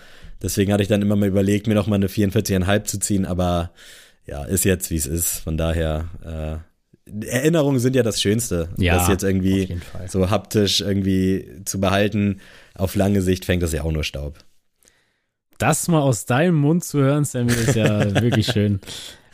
[0.42, 3.72] Deswegen hatte ich dann immer mal überlegt, mir noch mal eine 44,5 zu ziehen, aber
[4.26, 5.40] ja, ist jetzt wie es ist.
[5.40, 8.68] Von daher äh, Erinnerungen sind ja das Schönste.
[8.76, 12.40] Ja, das jetzt irgendwie so haptisch irgendwie zu behalten
[12.78, 14.38] auf lange Sicht fängt das ja auch nur Staub.
[15.58, 18.80] Das mal aus deinem Mund zu hören, Sammy, ist ja wirklich schön.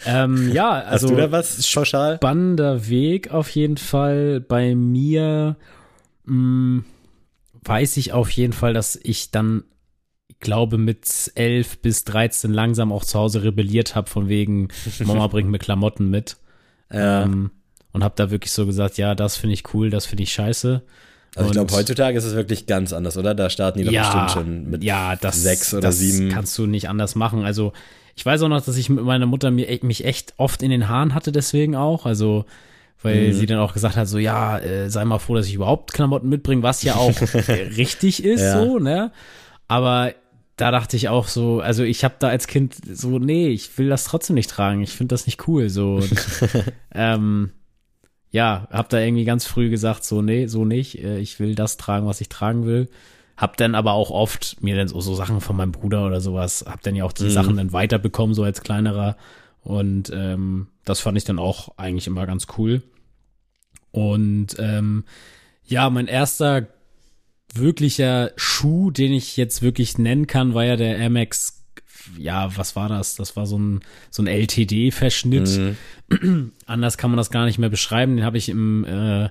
[0.07, 2.17] Ähm, ja, also Hast du da was pauschal?
[2.17, 4.41] spannender Weg auf jeden Fall.
[4.41, 5.57] Bei mir
[6.25, 6.85] mh, hm,
[7.63, 9.65] weiß ich auf jeden Fall, dass ich dann,
[10.29, 14.69] ich glaube, mit 11 bis 13 langsam auch zu Hause rebelliert habe, von wegen,
[15.05, 16.37] Mama bringt mir Klamotten mit.
[16.91, 17.23] Ja.
[17.23, 17.51] Ähm,
[17.93, 20.83] und habe da wirklich so gesagt, ja, das finde ich cool, das finde ich scheiße.
[21.37, 23.35] Also ich glaube, heutzutage ist es wirklich ganz anders, oder?
[23.35, 26.29] Da starten die doch ja, bestimmt schon mit ja, das, sechs oder das sieben.
[26.29, 27.45] kannst du nicht anders machen.
[27.45, 27.73] Also
[28.15, 30.89] ich weiß auch noch, dass ich mit meiner Mutter e-, mich echt oft in den
[30.89, 32.07] Haaren hatte, deswegen auch.
[32.07, 32.45] Also
[33.05, 33.33] weil mhm.
[33.35, 36.29] sie dann auch gesagt hat, so ja, äh, sei mal froh, dass ich überhaupt Klamotten
[36.29, 37.15] mitbringe, was ja auch
[37.77, 38.65] richtig ist, ja.
[38.65, 39.13] so, ne?
[39.69, 40.15] Aber
[40.57, 43.91] da dachte ich auch so, also ich habe da als Kind so, nee, ich will
[43.91, 46.01] das trotzdem nicht tragen, ich finde das nicht cool, so.
[46.97, 47.51] Ähm,
[48.35, 50.99] ja, hab da irgendwie ganz früh gesagt, so, nee, so nicht.
[50.99, 52.89] Äh, ich will das tragen, was ich tragen will.
[53.37, 56.65] Hab dann aber auch oft mir dann so, so Sachen von meinem Bruder oder sowas,
[56.67, 57.31] hab dann ja auch die mhm.
[57.31, 59.17] Sachen dann weiterbekommen, so als kleinerer.
[59.63, 62.83] Und ähm, das fand ich dann auch eigentlich immer ganz cool.
[63.93, 65.05] Und ähm,
[65.63, 66.67] ja, mein erster
[67.55, 71.54] wirklicher Schuh, den ich jetzt wirklich nennen kann, war ja der Air Max
[72.19, 73.17] ja, was war das?
[73.17, 73.81] Das war so ein,
[74.11, 75.77] so ein LTD-Verschnitt.
[76.11, 76.53] Mhm.
[76.67, 78.17] Anders kann man das gar nicht mehr beschreiben.
[78.17, 79.29] Den habe ich im äh,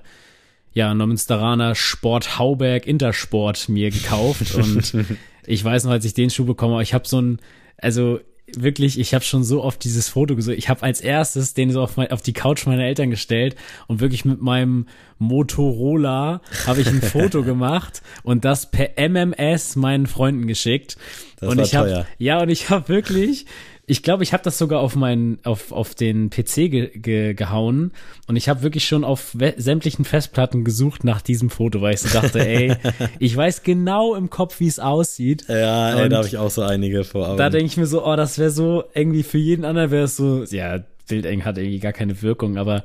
[0.72, 4.54] ja, Neumünsteraner Sport Hauberg Intersport mir gekauft.
[4.54, 4.94] und
[5.46, 7.38] ich weiß noch, als ich den Schuh bekomme, ich habe so ein,
[7.78, 10.58] also wirklich, ich habe schon so oft dieses Foto gesehen.
[10.58, 14.00] Ich habe als erstes den so auf, mein, auf die Couch meiner Eltern gestellt und
[14.00, 14.86] wirklich mit meinem
[15.18, 20.96] Motorola habe ich ein Foto gemacht und das per MMS meinen Freunden geschickt.
[21.40, 22.06] Das und war ich hab, teuer.
[22.18, 23.46] Ja, und ich habe wirklich
[23.86, 27.92] ich glaube, ich habe das sogar auf meinen, auf, auf den PC ge, ge, gehauen
[28.26, 32.08] und ich habe wirklich schon auf sämtlichen Festplatten gesucht nach diesem Foto, weil ich so
[32.08, 32.76] dachte, ey,
[33.18, 35.44] ich weiß genau im Kopf, wie es aussieht.
[35.48, 37.38] Ja, ey, da habe ich auch so einige vor Augen.
[37.38, 40.16] Da denke ich mir so, oh, das wäre so irgendwie für jeden anderen wäre es
[40.16, 42.84] so, ja, Bildeng hat irgendwie gar keine Wirkung, aber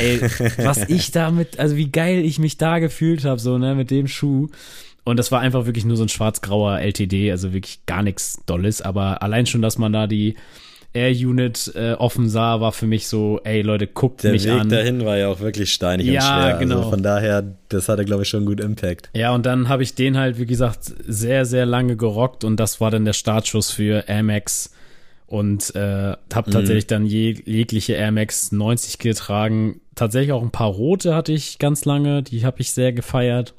[0.00, 0.20] ey,
[0.58, 4.08] was ich damit, also wie geil ich mich da gefühlt habe, so, ne, mit dem
[4.08, 4.48] Schuh.
[5.04, 8.82] Und das war einfach wirklich nur so ein schwarz-grauer LTD, also wirklich gar nichts Dolles.
[8.82, 10.36] Aber allein schon, dass man da die
[10.94, 14.52] Air Unit äh, offen sah, war für mich so, ey Leute, guckt Der mich Weg
[14.52, 14.68] an.
[14.68, 16.58] dahin war ja auch wirklich steinig Ja, und schwer.
[16.58, 16.76] genau.
[16.78, 19.08] Also von daher, das hatte, glaube ich, schon gut Impact.
[19.14, 22.80] Ja, und dann habe ich den halt, wie gesagt, sehr, sehr lange gerockt und das
[22.80, 24.72] war dann der Startschuss für Air Max
[25.26, 25.80] und äh,
[26.34, 26.52] habe Mhm.
[26.52, 29.80] tatsächlich dann je, jegliche Air Max 90 getragen.
[29.94, 33.54] Tatsächlich auch ein paar rote hatte ich ganz lange, die habe ich sehr gefeiert.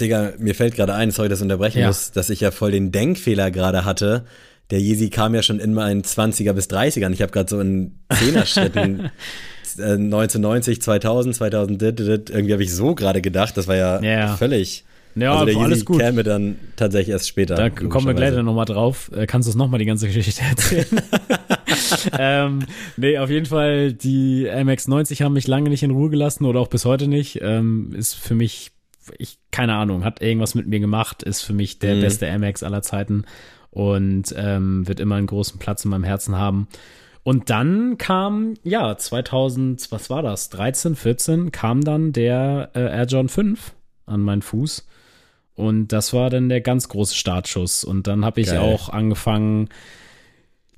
[0.00, 1.86] Digga, mir fällt gerade ein, sorry, dass ich unterbrechen Ja.
[1.88, 4.24] muss, dass ich ja voll den Denkfehler gerade hatte.
[4.70, 7.12] Der Yeezy kam ja schon in meinen 20er bis 30ern.
[7.12, 9.00] Ich habe gerade so in 10er Schritten
[9.78, 12.30] äh, 1990, 2000, 2000, dit, dit, dit.
[12.30, 13.56] irgendwie habe ich so gerade gedacht.
[13.56, 14.36] Das war ja, Ja.
[14.36, 14.84] völlig.
[15.16, 16.00] Ja, also der alles Yeezy gut.
[16.00, 17.54] käme dann tatsächlich erst später.
[17.54, 19.12] Da kommen wir gleich nochmal drauf.
[19.14, 20.86] Äh, Kannst du uns nochmal die ganze Geschichte erzählen?
[22.18, 22.60] ähm,
[22.96, 26.68] nee, auf jeden Fall, die MX90 haben mich lange nicht in Ruhe gelassen oder auch
[26.68, 27.38] bis heute nicht.
[27.42, 28.70] Ähm, ist für mich,
[29.18, 32.00] ich, keine Ahnung, hat irgendwas mit mir gemacht, ist für mich der Mhm.
[32.00, 33.24] beste MX aller Zeiten
[33.70, 36.68] und ähm, wird immer einen großen Platz in meinem Herzen haben.
[37.22, 40.50] Und dann kam, ja, 2000, was war das?
[40.50, 43.72] 13, 14 kam dann der äh, Air John 5
[44.06, 44.86] an meinen Fuß.
[45.54, 47.84] Und das war dann der ganz große Startschuss.
[47.84, 48.58] Und dann habe ich Geil.
[48.58, 49.68] auch angefangen,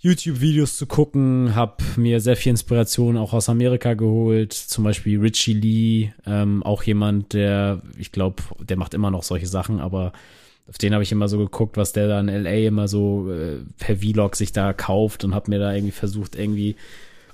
[0.01, 5.55] YouTube-Videos zu gucken, habe mir sehr viel Inspiration auch aus Amerika geholt, zum Beispiel Richie
[5.55, 10.13] Lee, ähm, auch jemand, der, ich glaube, der macht immer noch solche Sachen, aber
[10.69, 13.59] auf den habe ich immer so geguckt, was der da in LA immer so äh,
[13.79, 16.77] per Vlog sich da kauft und habe mir da irgendwie versucht, irgendwie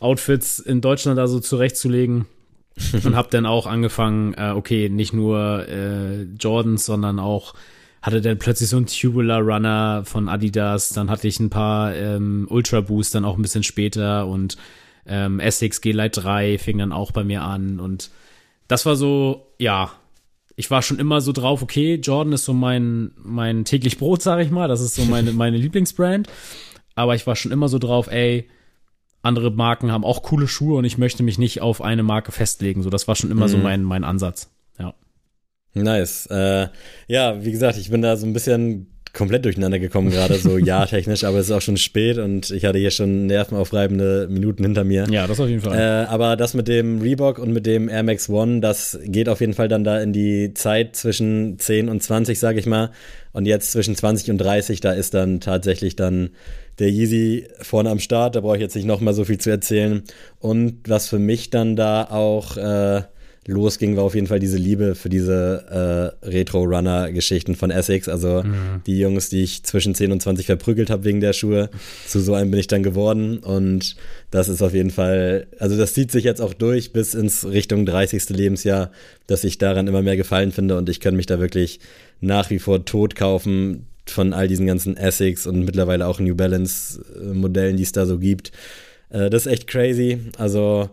[0.00, 2.26] Outfits in Deutschland da so zurechtzulegen
[3.04, 7.54] und habe dann auch angefangen, äh, okay, nicht nur äh, Jordans, sondern auch
[8.02, 12.46] hatte dann plötzlich so einen Tubular Runner von Adidas, dann hatte ich ein paar ähm,
[12.50, 14.56] Ultra Boost dann auch ein bisschen später und
[15.06, 18.10] ähm, Essex G-Lite 3 fing dann auch bei mir an und
[18.68, 19.92] das war so, ja,
[20.56, 24.40] ich war schon immer so drauf, okay, Jordan ist so mein, mein täglich Brot, sag
[24.40, 26.28] ich mal, das ist so meine, meine Lieblingsbrand,
[26.94, 28.48] aber ich war schon immer so drauf, ey,
[29.22, 32.82] andere Marken haben auch coole Schuhe und ich möchte mich nicht auf eine Marke festlegen,
[32.82, 33.62] so das war schon immer so Mhm.
[33.62, 34.51] mein, mein Ansatz.
[35.74, 36.26] Nice.
[36.26, 36.68] Äh,
[37.08, 41.24] ja, wie gesagt, ich bin da so ein bisschen komplett durcheinander gekommen gerade, so jahrtechnisch,
[41.24, 45.06] aber es ist auch schon spät und ich hatte hier schon nervenaufreibende Minuten hinter mir.
[45.10, 45.78] Ja, das auf jeden Fall.
[45.78, 49.40] Äh, aber das mit dem Reebok und mit dem Air Max One, das geht auf
[49.40, 52.90] jeden Fall dann da in die Zeit zwischen 10 und 20, sage ich mal.
[53.32, 56.30] Und jetzt zwischen 20 und 30, da ist dann tatsächlich dann
[56.78, 58.36] der Yeezy vorne am Start.
[58.36, 60.02] Da brauche ich jetzt nicht noch mal so viel zu erzählen.
[60.38, 63.02] Und was für mich dann da auch äh,
[63.46, 68.08] losging, war auf jeden Fall diese Liebe für diese äh, Retro-Runner-Geschichten von Essex.
[68.08, 68.44] Also
[68.86, 71.70] die Jungs, die ich zwischen 10 und 20 verprügelt habe wegen der Schuhe.
[72.06, 73.38] Zu so einem bin ich dann geworden.
[73.38, 73.96] Und
[74.30, 77.84] das ist auf jeden Fall, also das zieht sich jetzt auch durch bis ins Richtung
[77.84, 78.28] 30.
[78.30, 78.92] Lebensjahr,
[79.26, 80.76] dass ich daran immer mehr Gefallen finde.
[80.76, 81.80] Und ich kann mich da wirklich
[82.20, 87.00] nach wie vor tot kaufen von all diesen ganzen Essex und mittlerweile auch New Balance
[87.20, 88.52] äh, Modellen, die es da so gibt.
[89.10, 90.18] Äh, das ist echt crazy.
[90.38, 90.90] Also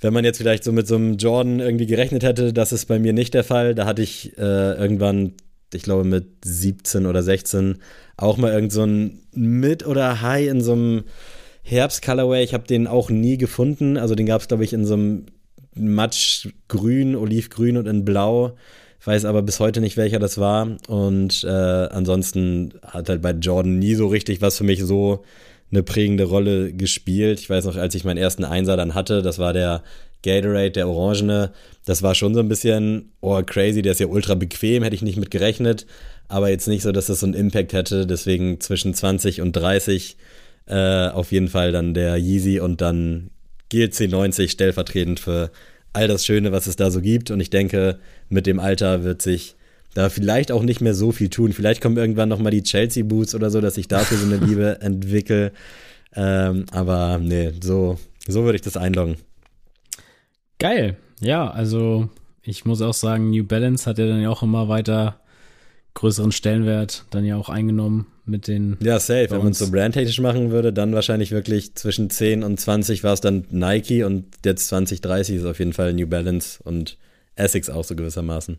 [0.00, 2.98] wenn man jetzt vielleicht so mit so einem Jordan irgendwie gerechnet hätte, das ist bei
[2.98, 3.74] mir nicht der Fall.
[3.74, 5.34] Da hatte ich äh, irgendwann,
[5.74, 7.76] ich glaube mit 17 oder 16,
[8.16, 11.04] auch mal irgend so ein Mid oder High in so einem
[11.62, 12.42] Herbst-Colorway.
[12.42, 13.96] Ich habe den auch nie gefunden.
[13.96, 15.26] Also den gab es, glaube ich, in so einem
[15.74, 18.56] Matschgrün, Olivgrün und in Blau.
[19.00, 20.76] Ich weiß aber bis heute nicht, welcher das war.
[20.88, 25.24] Und äh, ansonsten hat halt bei Jordan nie so richtig was für mich so
[25.70, 27.40] eine prägende Rolle gespielt.
[27.40, 29.82] Ich weiß noch, als ich meinen ersten Einser dann hatte, das war der
[30.22, 31.52] Gatorade, der Orangene.
[31.84, 35.02] Das war schon so ein bisschen, oh crazy, der ist ja ultra bequem, hätte ich
[35.02, 35.86] nicht mit gerechnet.
[36.28, 38.06] Aber jetzt nicht so, dass das so einen Impact hätte.
[38.06, 40.16] Deswegen zwischen 20 und 30
[40.66, 43.30] äh, auf jeden Fall dann der Yeezy und dann
[43.70, 45.50] GLC 90 stellvertretend für
[45.92, 47.30] all das Schöne, was es da so gibt.
[47.30, 47.98] Und ich denke,
[48.28, 49.56] mit dem Alter wird sich
[49.94, 51.52] da vielleicht auch nicht mehr so viel tun.
[51.52, 54.36] Vielleicht kommen irgendwann noch mal die Chelsea Boots oder so, dass ich dafür so eine
[54.44, 55.52] Liebe entwickle.
[56.14, 59.16] Ähm, aber nee, so, so würde ich das einloggen.
[60.58, 60.96] Geil.
[61.20, 62.08] Ja, also
[62.42, 65.20] ich muss auch sagen, New Balance hat ja dann ja auch immer weiter
[65.94, 68.76] größeren Stellenwert dann ja auch eingenommen mit den.
[68.80, 69.30] Ja, safe.
[69.30, 73.12] Wenn man es so brandtechnisch machen würde, dann wahrscheinlich wirklich zwischen 10 und 20 war
[73.12, 76.96] es dann Nike und jetzt 20, 30 ist auf jeden Fall New Balance und
[77.34, 78.58] Essex auch so gewissermaßen.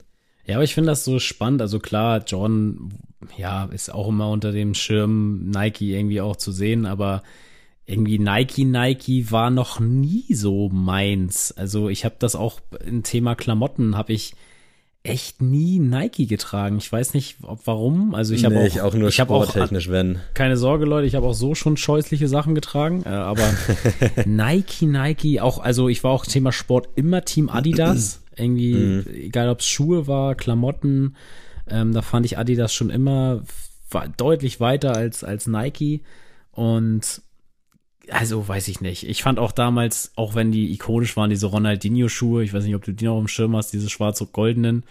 [0.52, 1.62] Ja, aber ich finde das so spannend.
[1.62, 2.90] Also klar, Jordan,
[3.38, 7.24] ja, ist auch immer unter dem Schirm Nike irgendwie auch zu sehen, aber
[7.86, 11.54] irgendwie Nike, Nike war noch nie so meins.
[11.54, 14.34] Also ich habe das auch im Thema Klamotten, habe ich
[15.04, 16.78] echt nie Nike getragen.
[16.78, 18.14] Ich weiß nicht, ob warum.
[18.14, 20.20] Also ich habe nee, auch, ich auch nur ich hab auch, sporttechnisch, wenn.
[20.36, 23.42] keine Sorge, Leute, ich habe auch so schon scheußliche Sachen getragen, äh, aber
[24.26, 28.22] Nike, Nike, auch, also ich war auch Thema Sport immer Team Adidas.
[28.38, 29.06] Irgendwie, Mhm.
[29.14, 31.16] egal ob es Schuhe war, Klamotten,
[31.68, 33.44] ähm, da fand ich Adidas schon immer
[34.18, 36.02] deutlich weiter als, als Nike.
[36.52, 37.22] Und
[38.12, 39.08] also weiß ich nicht.
[39.08, 42.84] Ich fand auch damals, auch wenn die ikonisch waren, diese Ronaldinho-Schuhe, ich weiß nicht, ob
[42.84, 44.84] du die noch im Schirm hast, diese schwarz-goldenen.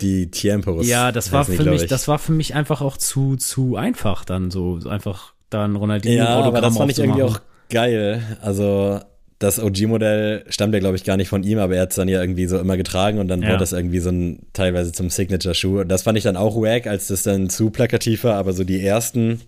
[0.00, 0.86] Die Tiempos.
[0.86, 1.88] Ja, das war heißen die, für glaub mich, ich.
[1.88, 6.40] das war für mich einfach auch zu, zu einfach dann so, einfach dann Ronaldinho Ja,
[6.40, 8.22] aber das fand ich irgendwie auch geil.
[8.40, 9.00] Also
[9.40, 12.08] das OG-Modell stammt ja, glaube ich, gar nicht von ihm, aber er hat es dann
[12.08, 13.48] ja irgendwie so immer getragen und dann Ja.
[13.50, 15.84] wurde das irgendwie so ein teilweise zum Signature-Schuh.
[15.84, 18.80] Das fand ich dann auch wack, als das dann zu plakativ war, aber so die
[18.80, 19.40] ersten,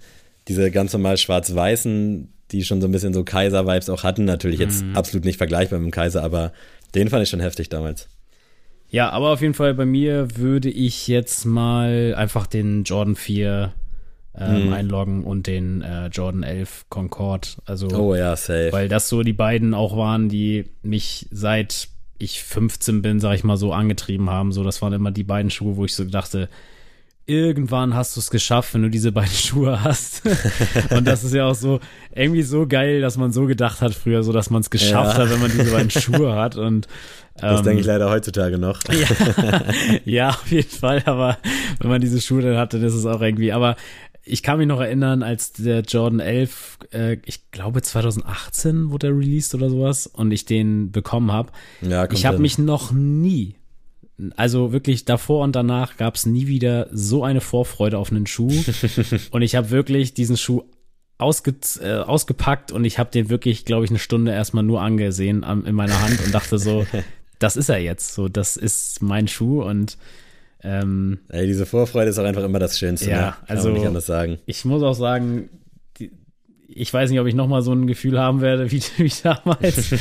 [0.48, 4.84] diese ganz normal schwarz-weißen, die schon so ein bisschen so Kaiser-Vibes auch hatten, natürlich jetzt
[4.86, 4.96] Mhm.
[4.96, 6.52] absolut nicht vergleichbar mit dem Kaiser, aber
[6.94, 8.08] den fand ich schon heftig damals.
[8.90, 13.72] Ja, aber auf jeden Fall bei mir würde ich jetzt mal einfach den Jordan 4
[14.38, 14.72] ähm, Mhm.
[14.72, 17.48] einloggen und den äh, Jordan 11 Concorde.
[17.66, 18.68] Also, Oh ja, safe.
[18.72, 21.88] weil das so die beiden auch waren, die mich seit
[22.18, 24.52] ich 15 bin, sag ich mal so, angetrieben haben.
[24.52, 26.48] So, das waren immer die beiden Schuhe, wo ich so dachte,
[27.30, 30.22] irgendwann hast du es geschafft, wenn du diese beiden Schuhe hast.
[30.90, 31.80] und das ist ja auch so
[32.14, 35.24] irgendwie so geil, dass man so gedacht hat früher, so dass man es geschafft Ja.
[35.24, 36.56] hat, wenn man diese beiden Schuhe hat.
[36.56, 36.88] Und
[37.36, 38.80] das ähm, denke ich leider heutzutage noch.
[38.92, 39.62] ja,
[40.04, 41.38] ja, auf jeden Fall, aber
[41.78, 43.76] wenn man diese Schuhe dann hatte, das ist auch irgendwie, aber
[44.22, 49.16] ich kann mich noch erinnern, als der Jordan 11, äh, ich glaube 2018 wurde er
[49.16, 51.50] released oder sowas und ich den bekommen habe.
[51.80, 53.56] Ja, Ich habe mich noch nie,
[54.36, 58.52] also wirklich davor und danach gab es nie wieder so eine Vorfreude auf einen Schuh
[59.30, 60.62] und ich habe wirklich diesen Schuh
[61.18, 65.44] ausge, äh, ausgepackt und ich habe den wirklich, glaube ich, eine Stunde erstmal nur angesehen
[65.44, 66.86] am, in meiner Hand und dachte so,
[67.38, 69.96] das ist er jetzt, so das ist mein Schuh und
[70.62, 73.10] ähm, Ey, diese Vorfreude ist auch einfach immer das Schönste.
[73.10, 73.34] Ja, ne?
[73.46, 74.38] Also- nicht anders sagen.
[74.46, 75.48] ich muss auch sagen,
[76.72, 79.92] ich weiß nicht, ob ich noch mal so ein Gefühl haben werde wie, wie damals,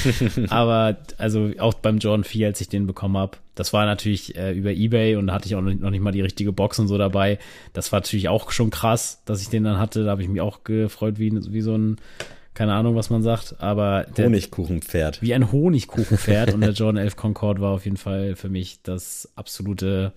[0.49, 4.53] aber also auch beim Jordan 4, als ich den bekommen habe, das war natürlich äh,
[4.53, 6.79] über Ebay und da hatte ich auch noch nicht, noch nicht mal die richtige Box
[6.79, 7.39] und so dabei.
[7.73, 10.03] Das war natürlich auch schon krass, dass ich den dann hatte.
[10.05, 11.97] Da habe ich mich auch gefreut, wie, wie so ein,
[12.53, 15.21] keine Ahnung, was man sagt, aber der, Honigkuchenpferd.
[15.21, 19.29] wie ein Honigkuchenpferd und der Jordan 11 Concorde war auf jeden Fall für mich das
[19.35, 20.13] absolute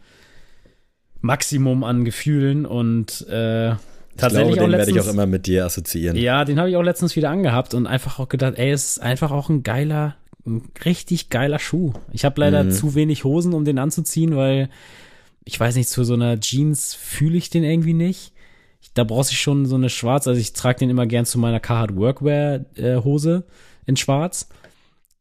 [1.20, 3.74] Maximum an Gefühlen und äh,
[4.14, 5.08] Ich tatsächlich glaube, den auch werde ich letztens.
[5.10, 6.16] auch immer mit dir assoziieren.
[6.16, 8.98] ja, den habe ich auch letztens wieder angehabt und einfach auch gedacht, ey, es ist
[9.00, 11.92] einfach auch ein geiler, ein richtig geiler Schuh.
[12.12, 12.70] Ich habe leider Mhm.
[12.72, 14.68] zu wenig Hosen, um den anzuziehen, weil
[15.44, 18.32] ich weiß nicht, zu so einer Jeans fühle ich den irgendwie nicht.
[18.80, 21.38] Ich, da brauche ich schon so eine schwarz, also ich trage den immer gern zu
[21.38, 23.44] meiner Carhartt Workwear äh, Hose
[23.86, 24.48] in schwarz.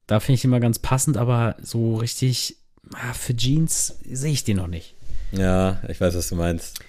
[0.07, 2.57] Da finde ich den immer ganz passend, aber so richtig
[2.93, 4.95] ah, für Jeans sehe ich den noch nicht.
[5.31, 6.79] Ja, ich weiß, was du meinst.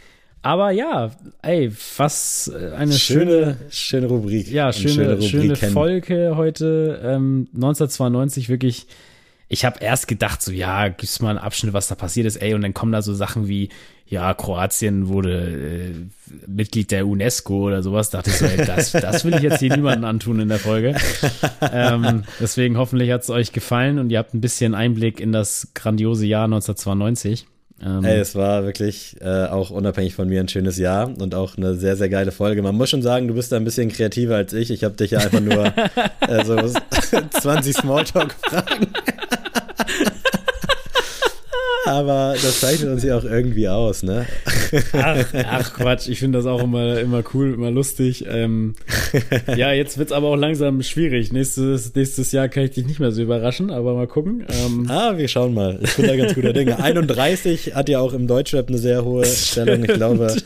[0.42, 1.12] Aber ja,
[1.42, 4.50] ey, was äh, eine schöne, Schöne, schöne Rubrik.
[4.50, 5.70] ja, schöne, schöne, Rubriken.
[5.70, 7.00] Folge heute.
[7.04, 8.86] Ähm, 1992 wirklich.
[9.48, 12.54] Ich habe erst gedacht, so ja, gibt's mal einen Abschnitt, was da passiert ist, ey,
[12.54, 13.68] und dann kommen da so Sachen wie,
[14.06, 15.94] ja, Kroatien wurde äh,
[16.46, 18.10] Mitglied der UNESCO oder sowas.
[18.10, 20.96] Dachte ich so, ey, das, das will ich jetzt hier niemandem antun in der Folge.
[21.72, 26.26] ähm, deswegen hoffentlich hat's euch gefallen und ihr habt ein bisschen Einblick in das grandiose
[26.26, 27.46] Jahr 1992.
[27.84, 31.56] Ähm, Ey, es war wirklich äh, auch unabhängig von mir ein schönes Jahr und auch
[31.56, 32.62] eine sehr, sehr geile Folge.
[32.62, 34.70] Man muss schon sagen, du bist da ein bisschen kreativer als ich.
[34.70, 35.66] Ich habe dich ja einfach nur
[36.20, 36.56] äh, so
[37.40, 38.86] 20 Smalltalk-Fragen.
[41.84, 44.26] Aber das zeichnet uns ja auch irgendwie aus, ne?
[44.92, 48.24] Ach, ach Quatsch, ich finde das auch immer, immer cool, immer lustig.
[48.28, 48.74] Ähm,
[49.56, 51.32] ja, jetzt wird's aber auch langsam schwierig.
[51.32, 54.46] Nächstes, nächstes Jahr kann ich dich nicht mehr so überraschen, aber mal gucken.
[54.48, 55.78] Ähm, Ah, wir schauen mal.
[55.82, 56.78] Ich bin da ganz guter Dinge.
[56.82, 59.84] 31 hat ja auch im Deutschrap eine sehr hohe Stellung.
[59.84, 60.36] Ich glaube,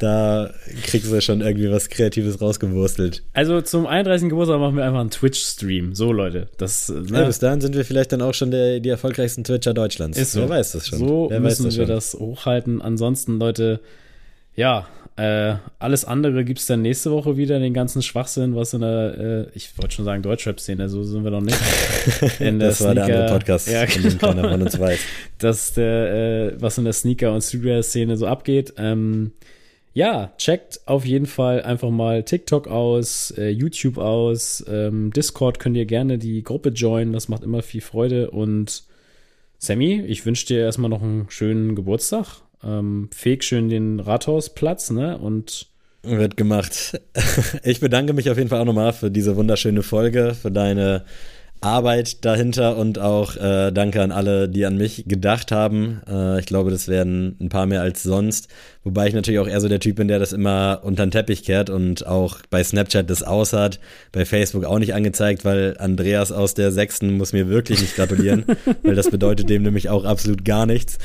[0.00, 0.50] da
[0.84, 3.22] kriegst du schon irgendwie was Kreatives rausgewurstelt.
[3.32, 4.28] also zum 31.
[4.28, 5.94] Geburtstag machen wir einfach einen Twitch-Stream.
[5.94, 6.48] So, Leute.
[6.58, 9.44] Das äh, Ja, ne, bis dahin sind wir vielleicht dann auch schon der, die erfolgreichsten
[9.44, 10.18] Twitcher Deutschlands.
[10.18, 10.40] ist so.
[10.40, 10.98] Wer weiß das schon.
[10.98, 11.94] So Wer müssen das wir schon.
[11.94, 12.80] das hochhalten.
[12.82, 13.80] Ansonsten, Leute,
[14.56, 19.46] ja, äh, alles andere gibt's dann nächste Woche wieder, den ganzen Schwachsinn, was in der,
[19.52, 21.56] äh, ich wollte schon sagen Deutschrap-Szene, so sind wir noch nicht.
[22.40, 24.16] In der Das war der andere Sneaker- Podcast, Ja, genau.
[24.18, 24.98] keiner von uns weiß.
[25.38, 28.74] dass der, äh, was in der Sneaker- und Streetwear-Szene so abgeht.
[28.76, 29.30] Ähm,
[29.94, 35.76] ja, checkt auf jeden Fall einfach mal TikTok aus, äh, YouTube aus, ähm, Discord könnt
[35.76, 38.32] ihr gerne die Gruppe joinen, das macht immer viel Freude.
[38.32, 38.82] Und
[39.58, 42.42] Sammy, ich wünsche dir erstmal noch einen schönen Geburtstag.
[42.64, 45.16] Ähm, feg schön den Rathausplatz, ne?
[45.16, 45.68] Und
[46.02, 47.00] Wird gemacht.
[47.62, 51.04] Ich bedanke mich auf jeden Fall auch nochmal für diese wunderschöne Folge, für deine
[51.64, 56.02] Arbeit dahinter und auch äh, danke an alle, die an mich gedacht haben.
[56.06, 58.48] Äh, ich glaube, das werden ein paar mehr als sonst.
[58.84, 61.42] Wobei ich natürlich auch eher so der Typ bin, der das immer unter den Teppich
[61.42, 63.80] kehrt und auch bei Snapchat das aus hat,
[64.12, 68.44] bei Facebook auch nicht angezeigt, weil Andreas aus der sechsten muss mir wirklich nicht gratulieren,
[68.82, 70.98] weil das bedeutet dem nämlich auch absolut gar nichts.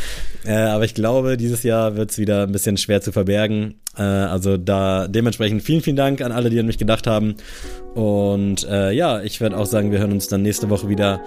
[0.46, 3.76] Äh, aber ich glaube, dieses Jahr wird es wieder ein bisschen schwer zu verbergen.
[3.98, 7.36] Äh, also da dementsprechend vielen, vielen Dank an alle, die an mich gedacht haben.
[7.96, 11.22] Und äh, ja, ich werde auch sagen, wir hören uns dann nächste Woche wieder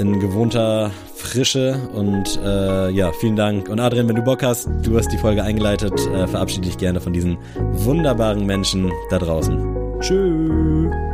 [0.00, 1.78] in gewohnter Frische.
[1.94, 3.68] Und äh, ja, vielen Dank.
[3.68, 7.00] Und Adrian, wenn du Bock hast, du hast die Folge eingeleitet, äh, verabschiede dich gerne
[7.00, 7.38] von diesen
[7.72, 10.00] wunderbaren Menschen da draußen.
[10.00, 11.09] Tschüss.